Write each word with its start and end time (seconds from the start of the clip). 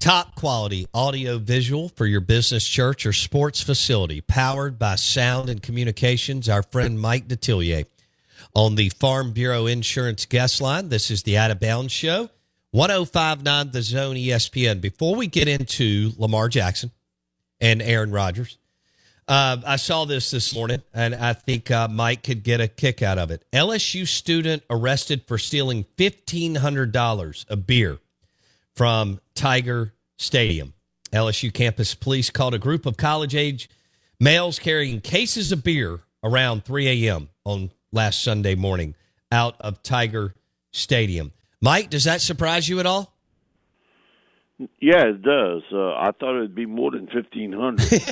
Top 0.00 0.34
quality 0.34 0.88
audio 0.92 1.38
visual 1.38 1.90
for 1.90 2.06
your 2.06 2.20
business, 2.20 2.66
church, 2.66 3.06
or 3.06 3.12
sports 3.12 3.62
facility. 3.62 4.20
Powered 4.20 4.76
by 4.76 4.96
Sound 4.96 5.48
and 5.48 5.62
Communications. 5.62 6.48
Our 6.48 6.64
friend 6.64 6.98
Mike 6.98 7.28
Detillier 7.28 7.86
on 8.52 8.74
the 8.74 8.88
Farm 8.88 9.30
Bureau 9.30 9.66
Insurance 9.66 10.26
Guest 10.26 10.60
Line. 10.60 10.88
This 10.88 11.08
is 11.08 11.22
the 11.22 11.38
Out 11.38 11.52
of 11.52 11.60
Bounds 11.60 11.92
Show. 11.92 12.30
1059 12.72 13.70
The 13.70 13.82
Zone 13.82 14.16
ESPN. 14.16 14.80
Before 14.80 15.14
we 15.14 15.28
get 15.28 15.46
into 15.46 16.10
Lamar 16.18 16.48
Jackson, 16.48 16.90
and 17.62 17.80
Aaron 17.80 18.10
Rodgers. 18.10 18.58
Uh, 19.28 19.56
I 19.64 19.76
saw 19.76 20.04
this 20.04 20.32
this 20.32 20.52
morning, 20.54 20.82
and 20.92 21.14
I 21.14 21.32
think 21.32 21.70
uh, 21.70 21.86
Mike 21.88 22.24
could 22.24 22.42
get 22.42 22.60
a 22.60 22.66
kick 22.66 23.00
out 23.00 23.18
of 23.18 23.30
it. 23.30 23.44
LSU 23.52 24.06
student 24.06 24.64
arrested 24.68 25.22
for 25.26 25.38
stealing 25.38 25.86
$1,500 25.96 27.48
of 27.48 27.66
beer 27.66 27.98
from 28.74 29.20
Tiger 29.34 29.94
Stadium. 30.18 30.74
LSU 31.12 31.54
campus 31.54 31.94
police 31.94 32.30
called 32.30 32.52
a 32.52 32.58
group 32.58 32.84
of 32.84 32.96
college 32.96 33.34
age 33.34 33.70
males 34.18 34.58
carrying 34.58 35.00
cases 35.00 35.52
of 35.52 35.62
beer 35.62 36.00
around 36.24 36.64
3 36.64 37.06
a.m. 37.06 37.28
on 37.44 37.70
last 37.92 38.22
Sunday 38.22 38.54
morning 38.54 38.94
out 39.30 39.54
of 39.60 39.82
Tiger 39.82 40.34
Stadium. 40.72 41.32
Mike, 41.60 41.90
does 41.90 42.04
that 42.04 42.20
surprise 42.20 42.68
you 42.68 42.80
at 42.80 42.86
all? 42.86 43.11
Yeah, 44.80 45.04
it 45.06 45.22
does. 45.22 45.62
Uh, 45.72 45.94
I 45.94 46.10
thought 46.18 46.36
it'd 46.36 46.54
be 46.54 46.66
more 46.66 46.90
than 46.90 47.06
fifteen 47.06 47.52
hundred. 47.52 47.90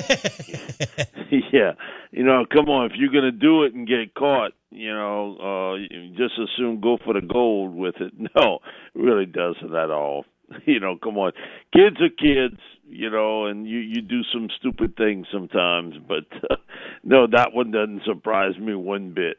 yeah, 1.53 1.73
you 2.11 2.23
know, 2.23 2.45
come 2.51 2.69
on, 2.69 2.91
if 2.91 2.97
you're 2.97 3.11
gonna 3.11 3.31
do 3.31 3.63
it 3.63 3.73
and 3.73 3.87
get 3.87 4.13
caught, 4.15 4.51
you 4.69 4.93
know, 4.93 5.37
uh, 5.37 5.77
just 6.17 6.33
assume 6.39 6.81
go 6.81 6.97
for 7.03 7.13
the 7.13 7.21
gold 7.21 7.75
with 7.75 7.95
it. 7.99 8.13
No, 8.35 8.59
it 8.95 8.99
really 8.99 9.25
doesn't 9.25 9.75
at 9.75 9.89
all. 9.89 10.25
You 10.65 10.79
know, 10.79 10.97
come 11.01 11.17
on, 11.17 11.31
kids 11.73 11.97
are 12.01 12.09
kids. 12.09 12.59
You 12.87 13.09
know, 13.09 13.45
and 13.45 13.65
you 13.65 13.79
you 13.79 14.01
do 14.01 14.21
some 14.33 14.49
stupid 14.59 14.97
things 14.97 15.25
sometimes, 15.31 15.95
but 16.05 16.25
uh, 16.49 16.57
no, 17.05 17.25
that 17.27 17.53
one 17.53 17.71
doesn't 17.71 18.03
surprise 18.03 18.57
me 18.57 18.75
one 18.75 19.13
bit. 19.13 19.37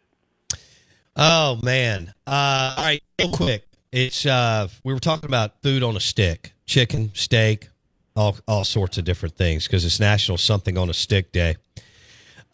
Oh 1.17 1.59
man! 1.63 2.15
Uh, 2.27 2.75
all 2.77 2.85
right, 2.85 3.03
real 3.19 3.31
quick. 3.31 3.67
It's 3.93 4.25
uh, 4.25 4.69
we 4.85 4.95
were 4.95 5.01
talking 5.01 5.29
about 5.29 5.61
food 5.63 5.83
on 5.83 5.97
a 5.97 6.01
stick 6.01 6.55
chicken, 6.73 7.11
steak, 7.13 7.69
all 8.17 8.39
all 8.49 8.65
sorts 8.65 8.97
of 8.97 9.05
different 9.05 9.37
things 9.37 9.67
because 9.67 9.85
it's 9.85 10.01
National 10.01 10.39
Something 10.39 10.79
on 10.79 10.89
a 10.89 10.95
Stick 10.95 11.31
Day. 11.31 11.57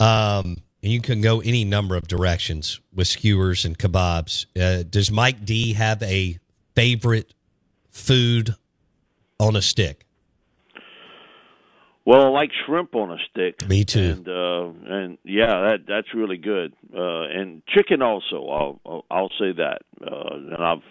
Um, 0.01 0.57
and 0.83 0.93
you 0.93 1.01
can 1.01 1.21
go 1.21 1.41
any 1.41 1.65
number 1.65 1.97
of 1.97 2.09
directions 2.09 2.81
with 2.93 3.07
skewers 3.07 3.65
and 3.65 3.79
kebabs. 3.79 4.47
Uh, 4.61 4.83
does 4.89 5.13
Mike 5.13 5.45
D 5.45 5.75
have 5.75 6.03
a 6.03 6.39
favorite 6.75 7.33
food 7.91 8.55
on 9.39 9.55
a 9.55 9.63
stick? 9.63 10.05
Well, 12.05 12.27
I 12.27 12.29
like 12.29 12.51
shrimp 12.67 12.95
on 12.95 13.13
a 13.13 13.19
stick. 13.31 13.69
Me 13.69 13.85
too. 13.85 14.01
And 14.01 14.29
uh, 14.29 14.95
and 14.95 15.19
yeah, 15.25 15.47
that 15.47 15.79
that's 15.87 16.13
really 16.13 16.39
good. 16.39 16.73
Uh, 16.93 17.23
and 17.23 17.63
chicken 17.69 18.03
also. 18.03 18.49
I'll 18.49 18.81
I'll, 18.85 19.05
I'll 19.11 19.33
say 19.39 19.53
that. 19.53 19.83
Uh, 20.01 20.55
and 20.55 20.65
I've 20.65 20.83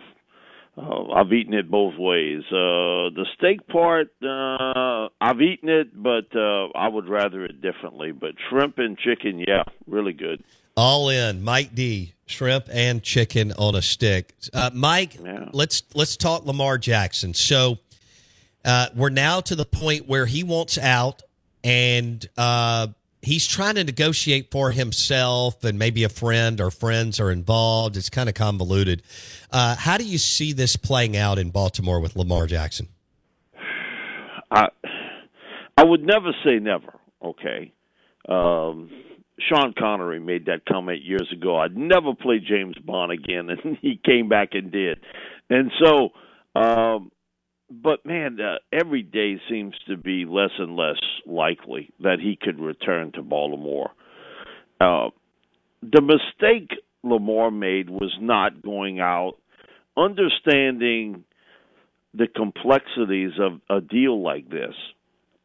uh, 0.78 1.12
I've 1.12 1.32
eaten 1.34 1.54
it 1.54 1.70
both 1.70 1.96
ways. 1.98 2.44
Uh, 2.50 3.10
the 3.16 3.26
steak 3.38 3.68
part, 3.68 4.10
uh, 4.24 5.10
I've 5.20 5.42
eaten 5.42 5.70
it, 5.70 5.90
but 6.02 6.28
uh, 6.36 6.68
I 6.76 6.88
would 6.88 7.08
rather 7.10 7.44
it 7.46 7.62
differently. 7.62 8.12
But 8.12 8.32
shrimp 8.50 8.78
and 8.78 8.98
chicken, 8.98 9.40
yeah, 9.40 9.64
really 9.88 10.14
good. 10.14 10.44
All 10.76 11.10
in, 11.10 11.44
Mike 11.44 11.74
D. 11.74 12.14
Shrimp 12.28 12.66
and 12.72 13.02
chicken 13.02 13.54
on 13.54 13.74
a 13.74 13.82
stick. 13.82 14.34
Uh, 14.54 14.70
Mike, 14.74 15.18
Yeah. 15.24 15.50
let's 15.54 15.82
let's 15.96 16.18
talk 16.18 16.46
Lamar 16.46 16.78
Jackson. 16.78 17.34
So 17.34 17.78
uh, 18.66 18.88
we're 18.96 19.09
now 19.09 19.40
to 19.42 19.56
the 19.56 19.66
point 19.66 20.08
where 20.08 20.26
he 20.26 20.44
wants 20.44 20.78
out, 20.78 21.24
and 21.64 22.28
uh, 22.38 22.88
he's 23.22 23.47
trying 23.47 23.75
to 23.75 23.83
negotiate 23.83 24.51
for 24.51 24.72
himself, 24.72 25.63
and 25.63 25.78
maybe 25.78 26.03
a 26.03 26.09
friend 26.09 26.61
or 26.61 26.72
friends 26.72 27.19
are 27.19 27.31
involved. 27.31 27.97
It's 27.97 28.09
kind 28.09 28.29
of 28.29 28.35
convoluted. 28.35 29.03
Uh, 29.52 29.75
how 29.75 29.97
do 29.97 30.05
you 30.05 30.17
see 30.17 30.53
this 30.53 30.75
playing 30.75 31.17
out 31.17 31.37
in 31.37 31.49
Baltimore 31.49 31.99
with 31.99 32.16
Lamar 32.16 32.47
Jackson? 32.47 32.87
I 34.52 34.67
I 35.78 35.84
would 35.84 36.03
never 36.03 36.31
say 36.43 36.59
never. 36.59 36.93
Okay, 37.23 37.73
um, 38.29 38.90
Sean 39.40 39.73
Connery 39.78 40.20
made 40.20 40.46
that 40.46 40.66
comment 40.66 41.03
years 41.03 41.28
ago. 41.31 41.58
I'd 41.58 41.75
never 41.75 42.13
play 42.13 42.40
James 42.40 42.75
Bond 42.84 43.11
again, 43.11 43.49
and 43.63 43.78
he 43.81 43.99
came 44.03 44.29
back 44.29 44.49
and 44.53 44.72
did. 44.72 44.99
And 45.49 45.72
so, 45.79 46.09
um, 46.59 47.11
but 47.69 48.05
man, 48.05 48.40
uh, 48.40 48.58
every 48.72 49.03
day 49.03 49.40
seems 49.49 49.73
to 49.87 49.97
be 49.97 50.25
less 50.25 50.52
and 50.58 50.75
less 50.75 50.99
likely 51.25 51.91
that 51.99 52.19
he 52.22 52.37
could 52.40 52.59
return 52.59 53.11
to 53.14 53.22
Baltimore. 53.22 53.91
Uh, 54.79 55.09
the 55.81 56.02
mistake 56.02 56.72
Lamar 57.03 57.52
made 57.52 57.90
was 57.90 58.16
not 58.19 58.61
going 58.61 58.99
out, 58.99 59.34
understanding 59.96 61.23
the 62.14 62.28
complexities 62.28 63.31
of 63.40 63.59
a 63.70 63.81
deal 63.81 64.22
like 64.22 64.49
this. 64.49 64.73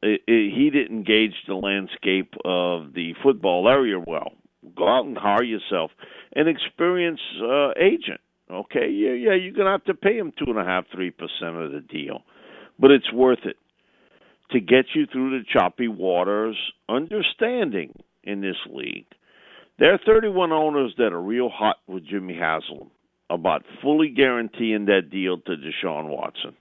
It, 0.02 0.22
it, 0.26 0.54
he 0.54 0.70
didn't 0.70 1.06
gauge 1.06 1.34
the 1.46 1.54
landscape 1.54 2.34
of 2.44 2.92
the 2.94 3.14
football 3.22 3.68
area 3.68 3.98
well. 3.98 4.32
Go 4.76 4.88
out 4.88 5.06
and 5.06 5.16
hire 5.16 5.42
yourself 5.42 5.90
an 6.34 6.48
experienced 6.48 7.22
uh, 7.42 7.70
agent. 7.76 8.20
Okay, 8.52 8.90
yeah, 8.90 9.12
yeah, 9.12 9.34
you're 9.34 9.54
gonna 9.54 9.70
have 9.70 9.84
to 9.84 9.94
pay 9.94 10.18
him 10.18 10.32
two 10.38 10.50
and 10.50 10.58
a 10.58 10.64
half, 10.64 10.84
three 10.92 11.10
percent 11.10 11.56
of 11.56 11.72
the 11.72 11.80
deal, 11.80 12.22
but 12.78 12.90
it's 12.90 13.10
worth 13.12 13.44
it 13.44 13.56
to 14.50 14.60
get 14.60 14.86
you 14.94 15.06
through 15.06 15.30
the 15.30 15.44
choppy 15.50 15.88
waters. 15.88 16.56
Understanding 16.88 17.94
in 18.22 18.42
this 18.42 18.56
league, 18.70 19.06
there 19.78 19.94
are 19.94 20.00
31 20.04 20.52
owners 20.52 20.94
that 20.98 21.12
are 21.14 21.22
real 21.22 21.48
hot 21.48 21.76
with 21.86 22.06
Jimmy 22.06 22.34
Haslam 22.34 22.90
about 23.30 23.64
fully 23.80 24.10
guaranteeing 24.10 24.84
that 24.84 25.10
deal 25.10 25.38
to 25.38 25.52
Deshaun 25.52 26.08
Watson. 26.08 26.54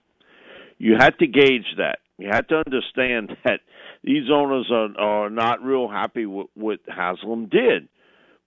You 0.78 0.94
had 0.98 1.18
to 1.18 1.26
gauge 1.26 1.74
that. 1.76 1.98
You 2.16 2.28
had 2.32 2.48
to 2.48 2.62
understand 2.66 3.36
that 3.44 3.60
these 4.02 4.30
owners 4.32 4.70
are 4.72 4.98
are 4.98 5.30
not 5.30 5.62
real 5.62 5.88
happy 5.88 6.24
with 6.24 6.46
what 6.54 6.78
Haslam 6.88 7.50
did. 7.50 7.88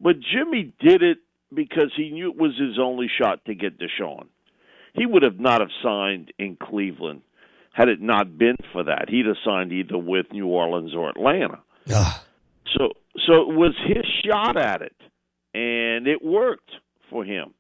But 0.02 0.16
Jimmy 0.20 0.74
did 0.80 1.04
it 1.04 1.20
because 1.56 1.92
he 1.96 2.12
knew 2.12 2.30
it 2.30 2.38
was 2.38 2.58
his 2.58 2.78
only 2.80 3.08
shot 3.20 3.44
to 3.46 3.56
get 3.56 3.80
Deshaun. 3.80 4.28
He 4.94 5.06
would 5.06 5.24
have 5.24 5.40
not 5.40 5.62
have 5.62 5.72
signed 5.84 6.32
in 6.38 6.56
Cleveland 6.56 7.22
had 7.74 7.90
it 7.90 8.02
not 8.02 8.38
been 8.38 8.56
for 8.72 8.84
that. 8.86 9.10
He'd 9.10 9.26
have 9.26 9.36
signed 9.44 9.74
either 9.74 9.98
with 9.98 10.28
New 10.32 10.48
Orleans 10.48 10.96
or 10.96 11.10
Atlanta. 11.10 11.60
Ugh. 11.94 12.22
So 12.78 12.94
so 13.28 13.34
it 13.42 13.56
was 13.56 13.76
his 13.86 14.06
shot 14.26 14.58
at 14.58 14.82
it, 14.82 14.96
and 15.54 16.08
it 16.08 16.24
worked 16.24 16.72
for 17.10 17.24
him. 17.24 17.54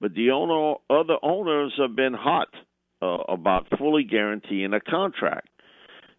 But 0.00 0.14
the 0.14 0.30
owner, 0.30 0.76
other 0.90 1.16
owners 1.22 1.74
have 1.78 1.96
been 1.96 2.14
hot 2.14 2.48
uh, 3.00 3.18
about 3.28 3.66
fully 3.78 4.04
guaranteeing 4.04 4.72
a 4.72 4.80
contract. 4.80 5.48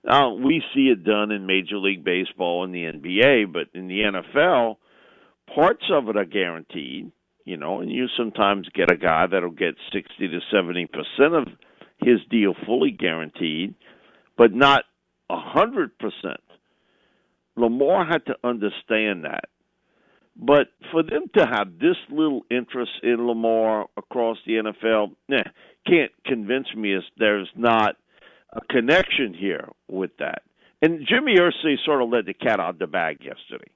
Now 0.03 0.33
we 0.33 0.63
see 0.73 0.87
it 0.87 1.03
done 1.03 1.31
in 1.31 1.45
Major 1.45 1.77
League 1.77 2.03
Baseball 2.03 2.63
and 2.63 2.73
the 2.73 2.83
NBA, 2.83 3.51
but 3.51 3.67
in 3.73 3.87
the 3.87 4.01
NFL, 4.01 4.77
parts 5.53 5.83
of 5.91 6.09
it 6.09 6.17
are 6.17 6.25
guaranteed. 6.25 7.11
You 7.45 7.55
know, 7.55 7.79
and 7.79 7.89
you 7.89 8.07
sometimes 8.17 8.67
get 8.73 8.91
a 8.91 8.97
guy 8.97 9.25
that'll 9.25 9.51
get 9.51 9.75
sixty 9.93 10.27
to 10.27 10.39
seventy 10.51 10.85
percent 10.85 11.33
of 11.33 11.47
his 11.99 12.19
deal 12.29 12.53
fully 12.65 12.91
guaranteed, 12.91 13.73
but 14.37 14.53
not 14.53 14.83
a 15.29 15.39
hundred 15.39 15.97
percent. 15.97 16.41
Lamar 17.55 18.05
had 18.05 18.25
to 18.25 18.35
understand 18.43 19.23
that. 19.23 19.45
But 20.35 20.67
for 20.91 21.01
them 21.01 21.31
to 21.35 21.45
have 21.45 21.79
this 21.79 21.95
little 22.11 22.41
interest 22.51 22.91
in 23.01 23.25
Lamar 23.25 23.87
across 23.97 24.37
the 24.45 24.53
NFL, 24.53 25.15
nah, 25.27 25.43
can't 25.87 26.11
convince 26.25 26.67
me 26.75 26.93
as 26.93 27.03
there's 27.17 27.49
not 27.55 27.95
a 28.53 28.61
connection 28.69 29.33
here 29.33 29.69
with 29.87 30.11
that. 30.19 30.43
And 30.81 31.07
Jimmy 31.07 31.35
Irsay 31.37 31.77
sort 31.85 32.03
of 32.03 32.09
let 32.09 32.25
the 32.25 32.33
cat 32.33 32.59
out 32.59 32.71
of 32.71 32.79
the 32.79 32.87
bag 32.87 33.19
yesterday 33.23 33.71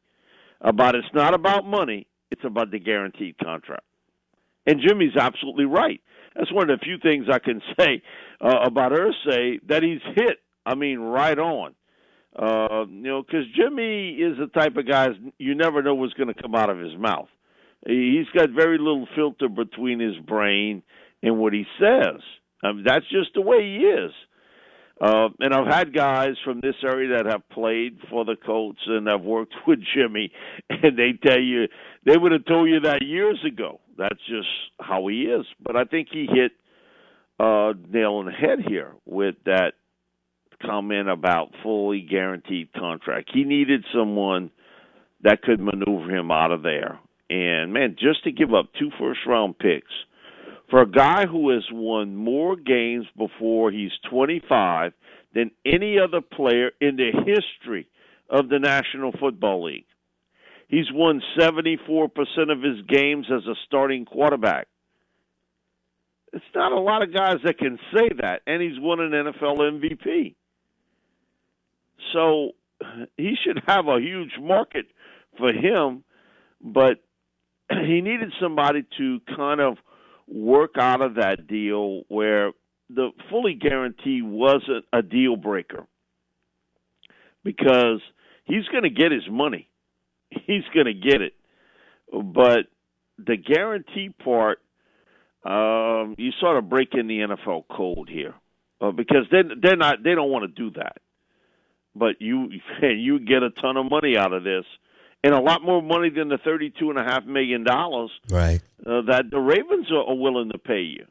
about 0.61 0.95
it's 0.95 1.07
not 1.13 1.33
about 1.33 1.65
money, 1.65 2.07
it's 2.29 2.43
about 2.45 2.71
the 2.71 2.79
guaranteed 2.79 3.37
contract. 3.37 3.83
And 4.65 4.79
Jimmy's 4.85 5.15
absolutely 5.17 5.65
right. 5.65 6.01
That's 6.35 6.51
one 6.51 6.69
of 6.69 6.79
the 6.79 6.85
few 6.85 6.97
things 6.97 7.25
I 7.31 7.39
can 7.39 7.61
say 7.79 8.01
uh, 8.39 8.59
about 8.63 8.91
Irsay 8.91 9.59
that 9.67 9.83
he's 9.83 10.01
hit. 10.15 10.37
I 10.65 10.75
mean, 10.75 10.99
right 10.99 11.37
on. 11.37 11.75
Uh, 12.33 12.85
you 12.87 13.01
know, 13.01 13.23
because 13.23 13.45
Jimmy 13.55 14.11
is 14.11 14.37
the 14.37 14.47
type 14.47 14.77
of 14.77 14.87
guy 14.87 15.07
you 15.37 15.53
never 15.55 15.81
know 15.81 15.95
what's 15.95 16.13
going 16.13 16.33
to 16.33 16.41
come 16.41 16.55
out 16.55 16.69
of 16.69 16.79
his 16.79 16.97
mouth. 16.97 17.27
He's 17.85 18.27
got 18.33 18.51
very 18.51 18.77
little 18.77 19.07
filter 19.15 19.49
between 19.49 19.99
his 19.99 20.15
brain 20.17 20.83
and 21.23 21.39
what 21.39 21.51
he 21.51 21.65
says. 21.79 22.21
I 22.63 22.71
mean, 22.71 22.83
that's 22.85 23.09
just 23.09 23.33
the 23.33 23.41
way 23.41 23.61
he 23.61 23.85
is. 23.85 24.11
Uh, 25.01 25.29
and 25.39 25.51
I've 25.51 25.65
had 25.65 25.95
guys 25.95 26.35
from 26.45 26.61
this 26.61 26.75
area 26.83 27.17
that 27.17 27.25
have 27.25 27.49
played 27.49 27.97
for 28.11 28.23
the 28.23 28.35
Colts 28.35 28.81
and 28.85 29.07
have 29.07 29.23
worked 29.23 29.55
with 29.67 29.79
Jimmy, 29.95 30.31
and 30.69 30.97
they 30.97 31.13
tell 31.27 31.39
you 31.39 31.67
they 32.05 32.17
would 32.17 32.31
have 32.31 32.45
told 32.45 32.69
you 32.69 32.81
that 32.81 33.01
years 33.01 33.43
ago. 33.45 33.79
That's 33.97 34.19
just 34.29 34.47
how 34.79 35.07
he 35.07 35.23
is. 35.23 35.45
But 35.61 35.75
I 35.75 35.85
think 35.85 36.09
he 36.11 36.27
hit 36.31 36.51
uh, 37.39 37.73
nail 37.89 38.13
on 38.13 38.25
the 38.25 38.31
head 38.31 38.59
here 38.67 38.93
with 39.05 39.35
that 39.45 39.73
comment 40.63 41.09
about 41.09 41.49
fully 41.63 42.01
guaranteed 42.01 42.71
contract. 42.73 43.31
He 43.33 43.43
needed 43.43 43.83
someone 43.93 44.51
that 45.23 45.41
could 45.41 45.59
maneuver 45.59 46.15
him 46.15 46.29
out 46.29 46.51
of 46.51 46.61
there. 46.61 46.99
And 47.29 47.73
man, 47.73 47.95
just 47.97 48.23
to 48.25 48.31
give 48.31 48.53
up 48.53 48.67
two 48.77 48.91
first 48.99 49.21
round 49.25 49.57
picks 49.57 49.91
for 50.71 50.81
a 50.81 50.89
guy 50.89 51.25
who 51.27 51.49
has 51.51 51.65
won 51.69 52.15
more 52.15 52.55
games 52.55 53.05
before 53.17 53.71
he's 53.71 53.91
25 54.09 54.93
than 55.35 55.51
any 55.65 55.99
other 55.99 56.21
player 56.21 56.71
in 56.79 56.95
the 56.95 57.11
history 57.25 57.89
of 58.29 58.47
the 58.47 58.57
National 58.57 59.11
Football 59.11 59.65
League. 59.65 59.85
He's 60.69 60.89
won 60.93 61.21
74% 61.37 62.09
of 62.49 62.63
his 62.63 62.85
games 62.87 63.27
as 63.29 63.45
a 63.45 63.55
starting 63.67 64.05
quarterback. 64.05 64.67
It's 66.31 66.45
not 66.55 66.71
a 66.71 66.79
lot 66.79 67.03
of 67.03 67.13
guys 67.13 67.39
that 67.43 67.57
can 67.57 67.77
say 67.93 68.09
that, 68.21 68.41
and 68.47 68.61
he's 68.61 68.79
won 68.79 69.01
an 69.01 69.11
NFL 69.11 69.57
MVP. 69.59 70.35
So 72.13 72.51
he 73.17 73.35
should 73.43 73.61
have 73.67 73.87
a 73.87 73.99
huge 73.99 74.31
market 74.39 74.85
for 75.37 75.51
him, 75.51 76.05
but 76.61 77.03
he 77.69 77.99
needed 77.99 78.31
somebody 78.39 78.85
to 78.97 79.19
kind 79.35 79.59
of 79.59 79.77
work 80.31 80.71
out 80.79 81.01
of 81.01 81.15
that 81.15 81.47
deal 81.47 82.03
where 82.07 82.51
the 82.89 83.09
fully 83.29 83.53
guarantee 83.53 84.21
wasn't 84.21 84.85
a 84.93 85.01
deal 85.01 85.35
breaker 85.35 85.85
because 87.43 88.01
he's 88.45 88.65
going 88.71 88.83
to 88.83 88.89
get 88.89 89.11
his 89.11 89.29
money. 89.29 89.67
He's 90.29 90.63
going 90.73 90.85
to 90.85 90.93
get 90.93 91.21
it. 91.21 91.33
But 92.11 92.67
the 93.17 93.35
guarantee 93.35 94.09
part, 94.23 94.59
um, 95.43 96.15
you 96.17 96.31
sort 96.39 96.57
of 96.57 96.69
break 96.69 96.93
in 96.93 97.07
the 97.07 97.19
NFL 97.19 97.65
code 97.69 98.09
here 98.09 98.33
uh, 98.79 98.91
because 98.91 99.25
they 99.31 99.41
they're 99.61 99.75
not 99.75 100.03
they 100.03 100.15
don't 100.15 100.29
want 100.29 100.43
to 100.43 100.61
do 100.61 100.71
that 100.79 100.97
but 101.95 102.15
you 102.19 102.49
you 102.81 103.19
get 103.19 103.43
a 103.43 103.49
ton 103.49 103.77
of 103.77 103.89
money 103.89 104.17
out 104.17 104.33
of 104.33 104.43
this, 104.43 104.65
and 105.23 105.33
a 105.33 105.39
lot 105.39 105.63
more 105.63 105.81
money 105.81 106.09
than 106.09 106.29
the 106.29 106.37
thirty-two 106.37 106.89
and 106.89 106.99
a 106.99 107.03
half 107.03 107.25
million 107.25 107.63
dollars 107.63 108.11
right. 108.29 108.61
uh, 108.85 109.01
that 109.07 109.25
the 109.31 109.39
Ravens 109.39 109.91
are, 109.91 110.15
willing 110.15 110.51
to 110.51 110.57
pay 110.57 110.81
you. 110.81 111.05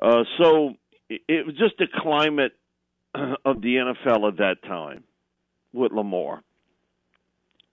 Uh, 0.00 0.24
so 0.38 0.74
it, 1.08 1.22
it 1.28 1.46
was 1.46 1.56
just 1.56 1.76
the 1.78 1.86
climate 2.02 2.52
of 3.14 3.60
the 3.60 3.76
NFL 3.76 4.28
at 4.28 4.38
that 4.38 4.56
time 4.62 5.04
with 5.72 5.92
Lamar. 5.92 6.42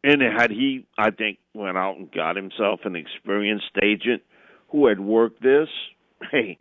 And 0.03 0.21
had 0.21 0.51
he, 0.51 0.85
I 0.97 1.11
think, 1.11 1.39
went 1.53 1.77
out 1.77 1.97
and 1.97 2.11
got 2.11 2.35
himself 2.35 2.81
an 2.85 2.95
experienced 2.95 3.71
agent 3.83 4.21
who 4.69 4.87
had 4.87 4.99
worked 4.99 5.41
this, 5.41 5.67
hey, 6.31 6.57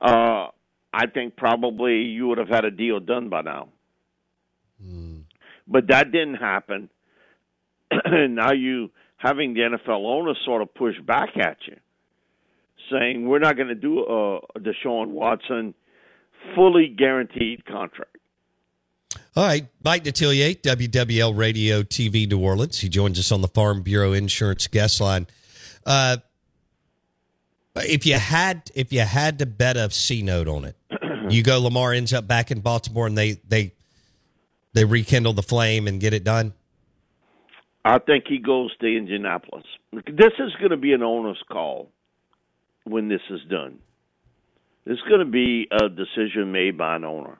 uh, 0.00 0.48
I 0.92 1.06
think 1.12 1.36
probably 1.36 2.02
you 2.02 2.28
would 2.28 2.38
have 2.38 2.48
had 2.48 2.64
a 2.64 2.70
deal 2.70 3.00
done 3.00 3.28
by 3.28 3.42
now. 3.42 3.68
But 5.66 5.88
that 5.88 6.10
didn't 6.10 6.36
happen. 6.36 6.88
And 7.90 8.34
now 8.34 8.52
you 8.52 8.90
having 9.16 9.54
the 9.54 9.60
NFL 9.60 10.04
owners 10.04 10.38
sort 10.44 10.62
of 10.62 10.72
push 10.74 10.94
back 11.06 11.36
at 11.36 11.58
you, 11.66 11.76
saying 12.90 13.28
we're 13.28 13.38
not 13.38 13.56
going 13.56 13.68
to 13.68 13.74
do 13.74 14.00
a, 14.00 14.36
a 14.38 14.60
Deshaun 14.60 15.08
Watson 15.08 15.74
fully 16.54 16.88
guaranteed 16.88 17.64
contract. 17.66 18.16
All 19.36 19.44
right, 19.44 19.66
Mike 19.84 20.04
Detillier, 20.04 20.60
WWL 20.60 21.36
Radio 21.36 21.82
TV 21.82 22.28
New 22.28 22.40
Orleans. 22.40 22.80
He 22.80 22.88
joins 22.88 23.18
us 23.18 23.30
on 23.30 23.42
the 23.42 23.48
Farm 23.48 23.82
Bureau 23.82 24.12
Insurance 24.12 24.66
guest 24.66 25.00
line. 25.00 25.26
Uh, 25.86 26.18
if 27.76 28.06
you 28.06 28.14
had 28.14 28.70
if 28.74 28.92
you 28.92 29.00
had 29.00 29.38
to 29.38 29.46
bet 29.46 29.76
a 29.76 29.90
C 29.90 30.22
note 30.22 30.48
on 30.48 30.64
it, 30.64 30.76
you 31.28 31.42
go 31.42 31.60
Lamar 31.60 31.92
ends 31.92 32.12
up 32.12 32.26
back 32.26 32.50
in 32.50 32.60
Baltimore 32.60 33.06
and 33.06 33.16
they 33.16 33.40
they 33.46 33.72
they 34.72 34.84
rekindle 34.84 35.32
the 35.32 35.42
flame 35.42 35.86
and 35.86 36.00
get 36.00 36.12
it 36.12 36.24
done? 36.24 36.52
I 37.84 37.98
think 37.98 38.24
he 38.28 38.38
goes 38.38 38.76
to 38.78 38.86
Indianapolis. 38.86 39.64
This 39.92 40.32
is 40.38 40.52
going 40.58 40.70
to 40.70 40.76
be 40.76 40.92
an 40.92 41.02
owner's 41.02 41.42
call 41.50 41.90
when 42.84 43.08
this 43.08 43.22
is 43.30 43.40
done. 43.48 43.78
It's 44.86 45.00
going 45.02 45.20
to 45.20 45.30
be 45.30 45.68
a 45.70 45.88
decision 45.88 46.52
made 46.52 46.76
by 46.76 46.96
an 46.96 47.04
owner. 47.04 47.38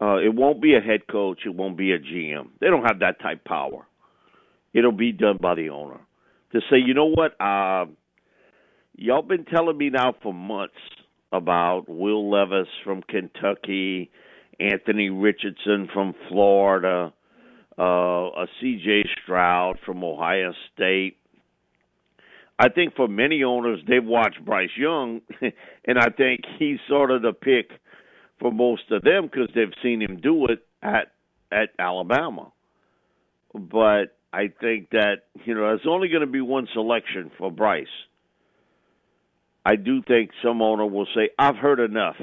Uh, 0.00 0.18
it 0.18 0.32
won't 0.32 0.62
be 0.62 0.74
a 0.74 0.80
head 0.80 1.06
coach. 1.10 1.40
It 1.44 1.54
won't 1.54 1.76
be 1.76 1.92
a 1.92 1.98
GM. 1.98 2.50
They 2.60 2.68
don't 2.68 2.84
have 2.84 3.00
that 3.00 3.20
type 3.20 3.44
power. 3.44 3.86
It'll 4.72 4.92
be 4.92 5.12
done 5.12 5.38
by 5.40 5.54
the 5.54 5.70
owner 5.70 5.98
to 6.52 6.60
say, 6.70 6.78
you 6.78 6.94
know 6.94 7.06
what, 7.06 7.40
uh, 7.40 7.86
y'all 8.94 9.22
been 9.22 9.44
telling 9.44 9.76
me 9.76 9.90
now 9.90 10.14
for 10.22 10.32
months 10.32 10.74
about 11.32 11.88
Will 11.88 12.30
Levis 12.30 12.68
from 12.84 13.02
Kentucky 13.02 14.10
Anthony 14.60 15.08
Richardson 15.08 15.88
from 15.92 16.14
Florida, 16.28 17.12
uh, 17.78 17.82
a 17.82 18.46
C.J. 18.60 19.04
Stroud 19.22 19.78
from 19.84 20.02
Ohio 20.02 20.52
State. 20.74 21.16
I 22.58 22.68
think 22.68 22.96
for 22.96 23.06
many 23.06 23.44
owners, 23.44 23.80
they've 23.86 24.04
watched 24.04 24.44
Bryce 24.44 24.76
Young, 24.76 25.20
and 25.84 25.98
I 25.98 26.08
think 26.10 26.40
he's 26.58 26.78
sort 26.88 27.12
of 27.12 27.22
the 27.22 27.32
pick 27.32 27.70
for 28.40 28.50
most 28.50 28.90
of 28.90 29.02
them 29.02 29.24
because 29.26 29.48
they've 29.54 29.72
seen 29.82 30.02
him 30.02 30.20
do 30.20 30.46
it 30.46 30.66
at 30.82 31.12
at 31.52 31.70
Alabama. 31.78 32.52
But 33.54 34.16
I 34.32 34.48
think 34.60 34.90
that 34.90 35.26
you 35.44 35.54
know 35.54 35.62
there's 35.62 35.86
only 35.88 36.08
going 36.08 36.22
to 36.22 36.26
be 36.26 36.40
one 36.40 36.66
selection 36.72 37.30
for 37.38 37.50
Bryce. 37.50 37.86
I 39.64 39.76
do 39.76 40.02
think 40.02 40.30
some 40.42 40.60
owner 40.62 40.86
will 40.86 41.06
say, 41.14 41.30
"I've 41.38 41.56
heard 41.56 41.78
enough. 41.78 42.16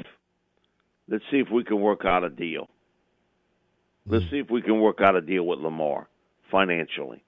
Let's 1.08 1.24
see 1.30 1.38
if 1.38 1.50
we 1.50 1.64
can 1.64 1.80
work 1.80 2.04
out 2.04 2.24
a 2.24 2.30
deal. 2.30 2.68
Let's 4.06 4.30
see 4.30 4.38
if 4.38 4.50
we 4.50 4.62
can 4.62 4.80
work 4.80 5.00
out 5.00 5.16
a 5.16 5.20
deal 5.20 5.44
with 5.44 5.58
Lamar 5.58 6.08
financially." 6.50 7.22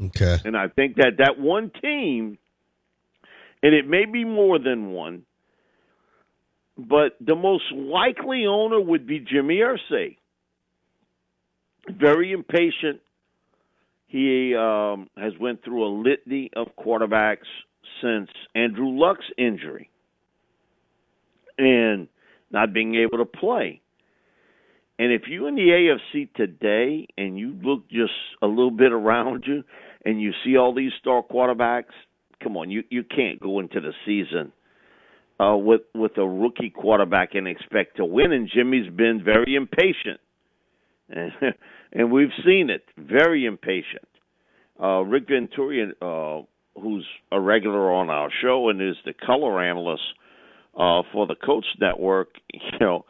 Okay. 0.00 0.38
And 0.44 0.56
I 0.56 0.68
think 0.68 0.96
that 0.96 1.18
that 1.18 1.38
one 1.38 1.70
team, 1.82 2.38
and 3.62 3.74
it 3.74 3.86
may 3.86 4.06
be 4.06 4.24
more 4.24 4.58
than 4.58 4.92
one, 4.92 5.24
but 6.78 7.16
the 7.20 7.34
most 7.34 7.64
likely 7.72 8.46
owner 8.46 8.80
would 8.80 9.06
be 9.06 9.18
Jimmy 9.20 9.58
Irsay. 9.58 10.16
Very 11.88 12.32
impatient. 12.32 13.00
He 14.06 14.54
um, 14.56 15.08
has 15.16 15.32
went 15.38 15.62
through 15.64 15.84
a 15.84 15.92
litany 16.02 16.50
of 16.56 16.68
quarterbacks 16.76 17.46
since 18.02 18.28
Andrew 18.54 18.98
Luck's 18.98 19.26
injury 19.36 19.90
and 21.58 22.08
not 22.50 22.72
being 22.72 22.96
able 22.96 23.18
to 23.18 23.24
play. 23.24 23.80
And 25.00 25.14
if 25.14 25.22
you're 25.28 25.48
in 25.48 25.54
the 25.54 25.96
AFC 26.12 26.30
today 26.34 27.08
and 27.16 27.38
you 27.38 27.54
look 27.62 27.88
just 27.88 28.12
a 28.42 28.46
little 28.46 28.70
bit 28.70 28.92
around 28.92 29.44
you 29.46 29.64
and 30.04 30.20
you 30.20 30.32
see 30.44 30.58
all 30.58 30.74
these 30.74 30.92
star 31.00 31.22
quarterbacks, 31.22 31.94
come 32.42 32.54
on, 32.58 32.70
you 32.70 32.84
you 32.90 33.02
can't 33.02 33.40
go 33.40 33.60
into 33.60 33.80
the 33.80 33.94
season 34.04 34.52
uh, 35.42 35.56
with 35.56 35.80
with 35.94 36.18
a 36.18 36.28
rookie 36.28 36.68
quarterback 36.68 37.30
and 37.34 37.48
expect 37.48 37.96
to 37.96 38.04
win. 38.04 38.30
And 38.30 38.50
Jimmy's 38.54 38.92
been 38.94 39.22
very 39.24 39.54
impatient, 39.54 40.20
and, 41.08 41.32
and 41.94 42.12
we've 42.12 42.28
seen 42.44 42.68
it, 42.68 42.84
very 42.98 43.46
impatient. 43.46 44.06
Uh, 44.78 45.00
Rick 45.00 45.28
Venturi, 45.30 45.94
uh, 46.02 46.42
who's 46.78 47.06
a 47.32 47.40
regular 47.40 47.90
on 47.90 48.10
our 48.10 48.28
show 48.42 48.68
and 48.68 48.82
is 48.82 48.96
the 49.06 49.14
color 49.14 49.62
analyst 49.62 50.02
uh, 50.74 51.00
for 51.10 51.26
the 51.26 51.36
Coach 51.36 51.64
Network, 51.80 52.28
you 52.52 52.78
know 52.78 53.06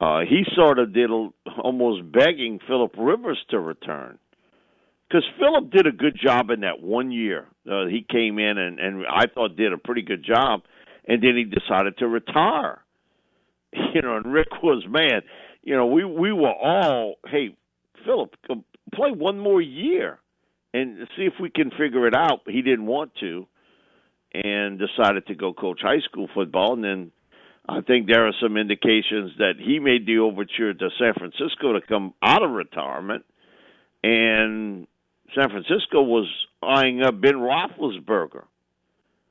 uh, 0.00 0.20
he 0.20 0.44
sort 0.54 0.78
of 0.78 0.92
did 0.92 1.10
a, 1.10 1.28
almost 1.62 2.10
begging 2.12 2.58
Philip 2.66 2.92
Rivers 2.98 3.38
to 3.50 3.58
return 3.58 4.18
because 5.08 5.24
Philip 5.38 5.70
did 5.70 5.86
a 5.86 5.92
good 5.92 6.18
job 6.22 6.50
in 6.50 6.60
that 6.60 6.82
one 6.82 7.10
year. 7.10 7.46
Uh, 7.70 7.86
he 7.86 8.04
came 8.08 8.38
in 8.38 8.58
and, 8.58 8.78
and 8.78 9.04
I 9.06 9.26
thought 9.26 9.56
did 9.56 9.72
a 9.72 9.78
pretty 9.78 10.02
good 10.02 10.24
job, 10.24 10.62
and 11.06 11.22
then 11.22 11.36
he 11.36 11.44
decided 11.44 11.98
to 11.98 12.08
retire. 12.08 12.80
You 13.94 14.00
know, 14.00 14.16
and 14.16 14.32
Rick 14.32 14.62
was 14.62 14.84
man. 14.88 15.22
You 15.62 15.74
know, 15.76 15.86
we 15.86 16.04
we 16.04 16.32
were 16.32 16.52
all, 16.52 17.16
hey, 17.26 17.54
Philip, 18.04 18.34
play 18.94 19.10
one 19.10 19.38
more 19.38 19.60
year 19.60 20.18
and 20.72 21.06
see 21.16 21.24
if 21.24 21.34
we 21.40 21.50
can 21.50 21.70
figure 21.70 22.06
it 22.06 22.14
out. 22.14 22.40
He 22.46 22.62
didn't 22.62 22.86
want 22.86 23.12
to, 23.20 23.46
and 24.32 24.78
decided 24.78 25.26
to 25.26 25.34
go 25.34 25.52
coach 25.52 25.80
high 25.82 26.00
school 26.08 26.28
football, 26.34 26.74
and 26.74 26.84
then 26.84 27.12
I 27.68 27.80
think 27.80 28.06
there 28.06 28.26
are 28.26 28.32
some 28.40 28.56
indications 28.56 29.32
that 29.38 29.54
he 29.58 29.78
made 29.78 30.06
the 30.06 30.18
overture 30.18 30.72
to 30.72 30.88
San 30.98 31.14
Francisco 31.14 31.72
to 31.72 31.80
come 31.80 32.14
out 32.22 32.42
of 32.42 32.50
retirement, 32.50 33.24
and 34.04 34.86
San 35.34 35.50
Francisco 35.50 36.02
was 36.02 36.28
eyeing 36.62 37.02
up 37.02 37.20
Ben 37.20 37.34
Roethlisberger, 37.34 38.44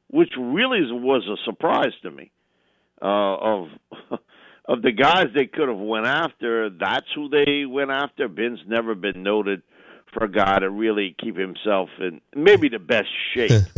which 0.09 0.33
really 0.37 0.81
was 0.91 1.23
a 1.27 1.37
surprise 1.45 1.93
to 2.03 2.11
me. 2.11 2.31
Uh, 3.01 3.35
of 3.35 3.67
of 4.67 4.81
the 4.81 4.91
guys 4.91 5.27
they 5.35 5.45
could 5.45 5.67
have 5.67 5.77
went 5.77 6.05
after, 6.05 6.69
that's 6.69 7.05
who 7.13 7.29
they 7.29 7.65
went 7.65 7.91
after. 7.91 8.27
Ben's 8.27 8.59
never 8.67 8.95
been 8.95 9.21
noted 9.21 9.61
for 10.15 10.23
a 10.23 10.31
guy 10.31 10.59
to 10.59 10.69
really 10.69 11.15
keep 11.21 11.37
himself 11.37 11.89
in 11.99 12.21
maybe 12.35 12.69
the 12.69 12.79
best 12.79 13.09
shape 13.33 13.51